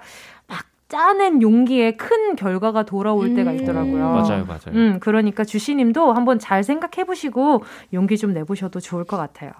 [0.88, 3.56] 짜낸 용기에 큰 결과가 돌아올 때가 음.
[3.56, 4.04] 있더라고요.
[4.08, 4.74] 맞아요, 맞아요.
[4.74, 9.50] 음, 그러니까 주시님도 한번 잘 생각해 보시고 용기 좀 내보셔도 좋을 것 같아요.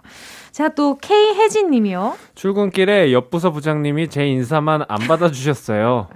[0.53, 2.15] 자, 또 K혜진 님이요.
[2.37, 6.07] 출근길에 옆 부서 부장님이 제 인사만 안 받아 주셨어요.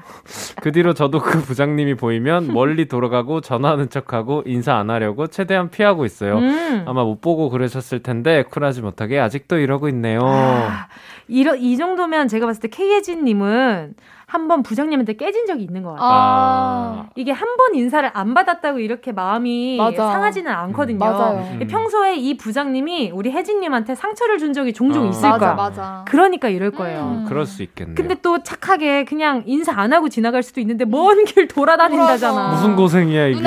[0.63, 6.05] 그 뒤로 저도 그 부장님이 보이면 멀리 돌아가고 전화하는 척하고 인사 안 하려고 최대한 피하고
[6.05, 6.39] 있어요.
[6.39, 6.85] 음.
[6.87, 10.21] 아마 못 보고 그러셨을 텐데 쿨하지 못하게 아직도 이러고 있네요.
[10.23, 10.87] 아,
[11.27, 13.95] 이러, 이 정도면 제가 봤을 때 K예진님은
[14.31, 16.09] 한 번 부장님한테 깨진 적이 있는 것 같아요.
[16.11, 17.07] 아.
[17.17, 20.11] 이게 한 번 인사를 안 받았다고 이렇게 마음이 맞아.
[20.13, 20.99] 상하지는 않거든요.
[20.99, 21.39] 맞아요.
[21.61, 21.67] 음.
[21.69, 25.11] 평소에 이 부장님이 우리 혜진님한테 상처를 준 적이 종종 어.
[25.11, 25.55] 있을 맞아, 거야.
[25.55, 26.05] 맞아.
[26.09, 27.01] 그러니까 이럴 거예요.
[27.01, 27.25] 음.
[27.29, 27.95] 그럴 수 있겠네요.
[27.97, 32.49] 근데 또 착하게 그냥 인사 안 하고 지나갈 수도 있는데 먼 길 돌아다닌다잖아.
[32.53, 33.41] 무슨 고생이야 이게.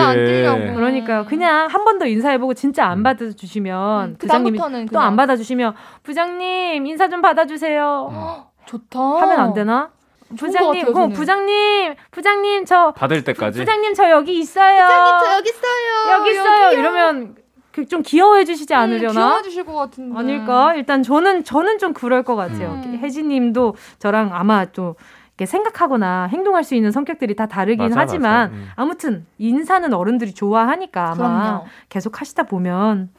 [0.73, 1.25] 그러니까요.
[1.25, 3.03] 그냥 한 번 더 인사해보고 진짜 안 음.
[3.03, 5.15] 받아주시면 음, 부장님이 그다음부터는 또 안.
[5.15, 5.73] 받아주시면
[6.03, 8.11] 부장님 인사 좀 받아주세요.
[8.65, 8.99] 좋다.
[8.99, 9.89] 하면 안 되나?
[10.35, 11.09] 부장님, 것 같아요.
[11.09, 13.59] 부장님, 부장님 저 받을 때까지.
[13.59, 14.83] 부장님 저 여기 있어요.
[14.83, 16.13] 부장님 저 여기 있어요.
[16.19, 16.63] 여기 있어요.
[16.67, 16.79] 여기요.
[16.79, 17.35] 이러면
[17.71, 19.11] 그좀 귀여워해 주시지 음, 않으려나?
[19.13, 20.17] 귀여워 주실 것 같은데.
[20.17, 20.75] 아닐까?
[20.75, 22.79] 일단 저는 저는 좀 그럴 것 같아요.
[22.85, 22.99] 음.
[23.01, 24.95] 혜진 님도 저랑 아마 또
[25.35, 28.53] 이렇게 생각하거나 행동할 수 있는 성격들이 다 다르긴 맞아, 하지만 맞아.
[28.53, 28.69] 음.
[28.75, 31.65] 아무튼 인사는 어른들이 좋아하니까 아마 그럼요.
[31.89, 33.09] 계속 하시다 보면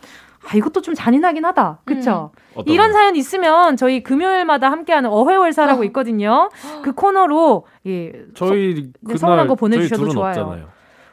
[0.46, 1.78] 아 이것도 좀 잔인하긴 하다.
[1.84, 2.30] 그쵸?
[2.54, 2.92] 어떤 이런 거?
[2.94, 6.50] 사연 있으면 저희 금요일마다 함께하는 어회월사라고 있거든요.
[6.82, 10.30] 그 코너로 예, 저희 네, 서운한 그날 거 보내주셔도 저희 둘은 좋아요.
[10.30, 10.68] 없잖아요.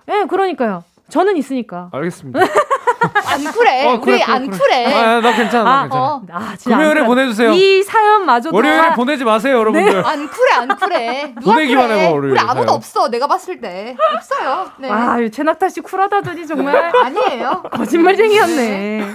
[0.09, 0.83] 예, 그러니까요.
[1.11, 1.89] 저는 있으니까.
[1.91, 2.39] 알겠습니다.
[2.39, 3.87] 안 쿨해.
[3.87, 4.57] 어, 그래, 우리 그래, 안 그래.
[4.57, 4.93] 쿨해.
[4.93, 6.03] 아, 나 괜찮아, 나 아, 괜찮아.
[6.03, 6.21] 어.
[6.31, 7.03] 아, 금요일에.
[7.05, 7.51] 보내주세요.
[7.53, 10.05] 이 사연마저도 월요일에 다 보내지 마세요, 여러분들.
[10.05, 11.33] 안 쿨해, 안 쿨해.
[11.39, 11.99] 누가 보내기만 쿨해?
[12.01, 12.31] 해봐, 월요일에.
[12.33, 12.69] 우리 아무도 사연.
[12.75, 13.09] 없어.
[13.09, 14.71] 내가 봤을 때 없어요.
[14.77, 14.89] 네.
[14.89, 17.63] 와, 이 최낙타 씨 쿨하다더니 정말 아니에요.
[17.71, 19.07] 거짓말쟁이였네.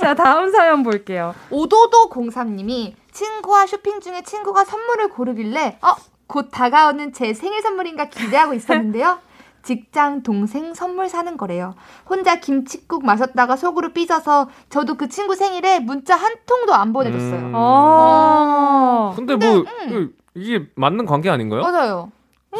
[0.00, 1.34] 자, 다음 사연 볼게요.
[1.50, 5.94] 오도도 공삼님이 친구와 쇼핑 중에 친구가 선물을 고르길래 어,
[6.28, 9.18] 곧 다가오는 제 생일 선물인가 기대하고 있었는데요.
[9.62, 11.74] 직장 동생 선물 사는 거래요.
[12.08, 17.40] 혼자 김치국 마셨다가 속으로 삐져서 저도 그 친구 생일에 문자 한 통도 안 보내줬어요.
[17.40, 17.52] 음.
[17.54, 19.12] 어.
[19.16, 21.62] 근데 뭐 그, 이게 맞는 관계 아닌가요?
[21.62, 22.10] 맞아요.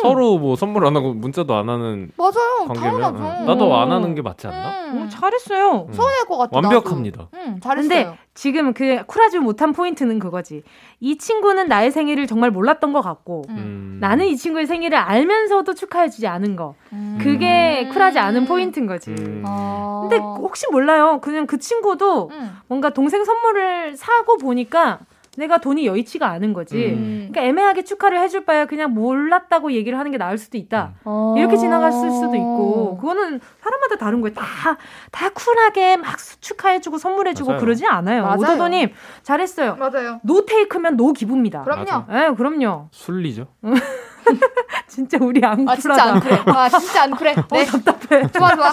[0.00, 2.66] 서로 뭐 선물 안 하고 문자도 안 하는 맞아요.
[2.66, 3.40] 관계면 당연하죠.
[3.42, 3.46] 응.
[3.46, 4.86] 나도 안 하는 게 맞지 않나?
[4.86, 5.02] 음.
[5.04, 5.86] 오, 잘했어요.
[5.88, 5.92] 음.
[5.92, 6.50] 서운할 것 같아.
[6.54, 7.28] 완벽합니다.
[7.30, 7.44] 나도.
[7.46, 7.88] 응, 잘했어요.
[7.88, 10.62] 근데 지금 그 쿨하지 못한 포인트는 그거지.
[11.00, 13.56] 이 친구는 나의 생일을 정말 몰랐던 것 같고, 음.
[13.56, 13.98] 음.
[14.00, 16.74] 나는 이 친구의 생일을 알면서도 축하해주지 않은 거.
[16.92, 17.18] 음.
[17.20, 19.10] 그게 쿨하지 않은 포인트인 거지.
[19.10, 19.42] 음.
[19.46, 20.08] 어.
[20.08, 21.20] 근데 혹시 몰라요.
[21.20, 22.56] 그냥 그 친구도 음.
[22.66, 25.00] 뭔가 동생 선물을 사고 보니까
[25.38, 26.76] 내가 돈이 여의치가 않은 거지.
[26.92, 27.28] 음.
[27.30, 30.92] 그러니까 애매하게 축하를 해줄 바에 그냥 몰랐다고 얘기를 하는 게 나을 수도 있다.
[31.04, 31.34] 어.
[31.38, 34.34] 이렇게 지나갔을 수도 있고 그거는 사람마다 다른 거예요.
[34.34, 37.60] 다다 쿨하게 막 수- 축하해주고 선물해주고 맞아요.
[37.62, 38.22] 그러지 않아요.
[38.24, 38.38] 맞아요.
[38.40, 38.90] 오도도님
[39.22, 39.76] 잘했어요.
[39.76, 40.20] 맞아요.
[40.22, 41.62] no take면 no give입니다.
[41.62, 42.04] 그럼요.
[42.12, 42.88] 예, 그럼요.
[42.90, 43.46] 순리죠.
[44.86, 46.44] 진짜 우리 안아 진짜 안 쿨하다.
[46.44, 46.52] 그래.
[46.56, 47.34] 아 진짜 안 그래.
[47.50, 47.64] 네.
[47.64, 48.26] 답답해.
[48.28, 48.72] 좋아 좋아.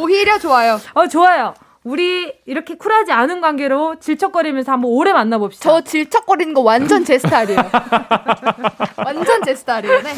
[0.00, 0.78] 오히려 좋아요.
[0.94, 1.54] 어 좋아요.
[1.84, 5.68] 우리 이렇게 쿨하지 않은 관계로 질척거리면서 한번 오래 만나봅시다.
[5.68, 7.58] 저 질척거리는 거 완전 제 스타일이에요.
[9.04, 10.02] 완전 제 스타일이에요.
[10.02, 10.10] 네.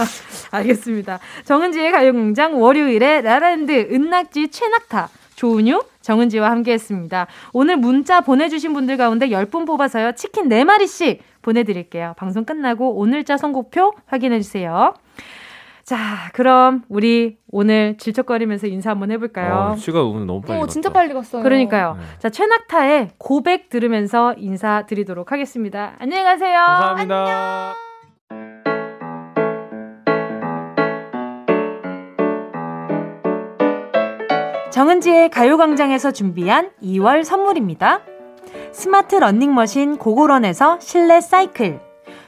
[0.50, 1.20] 알겠습니다.
[1.44, 7.26] 정은지의 가요광장 월요일에 라라랜드 은낙지 최낙타 조은유 정은지와 함께했습니다.
[7.54, 12.14] 오늘 문자 보내주신 분들 가운데 10분 뽑아서요 치킨 4마리씩 보내드릴게요.
[12.18, 14.94] 방송 끝나고 오늘자 선곡표 확인해주세요.
[15.85, 19.72] 자 그럼 우리 오늘 질척거리면서 인사 한번 해볼까요?
[19.72, 20.72] 어, 시간 오늘 너무 빨리 오 갔다.
[20.72, 21.43] 진짜 빨리 갔어요.
[21.43, 21.97] 그러니까요.
[21.99, 22.05] 네.
[22.18, 25.95] 자 최낙타의 고백 들으면서 인사드리도록 하겠습니다.
[25.99, 26.59] 안녕히 가세요.
[26.59, 27.74] 감사합니다.
[34.70, 38.01] 정은지의 가요광장에서 준비한 2월 선물입니다.
[38.72, 41.78] 스마트 러닝머신 고고런에서 실내 사이클,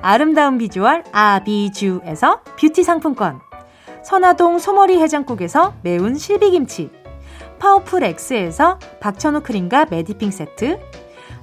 [0.00, 3.40] 아름다운 비주얼 아비주에서 뷰티 상품권,
[4.04, 6.90] 선화동 소머리 해장국에서 매운 실비김치,
[7.58, 10.78] 파워풀 X에서 박찬호 크림과 메디핑 세트,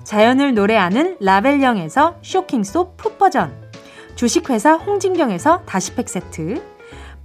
[0.03, 3.71] 자연을 노래하는 라벨령에서 쇼킹소 풋버선,
[4.15, 6.61] 주식회사 홍진경에서 다시팩 세트,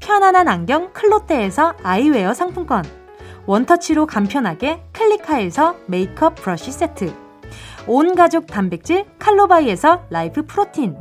[0.01, 2.84] 편안한 안경 클로떼에서 아이웨어 상품권,
[3.46, 7.27] 원터치로 간편하게 클리카에서 메이크업 브러쉬 세트,
[7.89, 10.95] 온 가족 단백질 칼로바이에서 라이프 프로틴,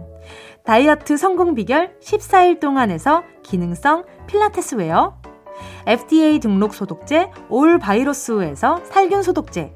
[0.63, 5.17] 다이어트 성공 비결 14일 동안에서 기능성 필라테스 웨어,
[5.85, 9.73] FDA 등록 소독제 올 바이러스에서 살균 소독제,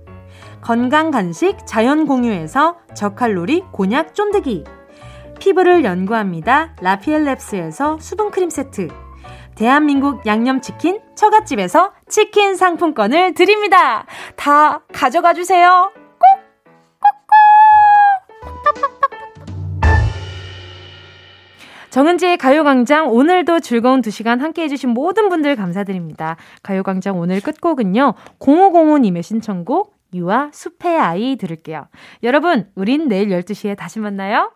[0.62, 4.64] 건강 간식 자연 공유에서 저칼로리 곤약 쫀득이,
[5.40, 6.76] 피부를 연구합니다.
[6.78, 8.88] 라피엘랩스에서 수분 크림 세트,
[9.56, 14.06] 대한민국 양념치킨 처갓집에서 치킨 상품권을 드립니다.
[14.38, 15.92] 다 가져가 주세요.
[21.92, 26.38] 정은지의 가요광장 오늘도 즐거운 두 시간 함께 해주신 모든 분들 감사드립니다.
[26.64, 28.14] 가요광장 오늘 끝곡은요.
[28.40, 31.88] 0505님의 신청곡 유아 숲의 아이 들을게요.
[32.24, 34.54] 여러분, 우린 내일 12시에 다시 만나요.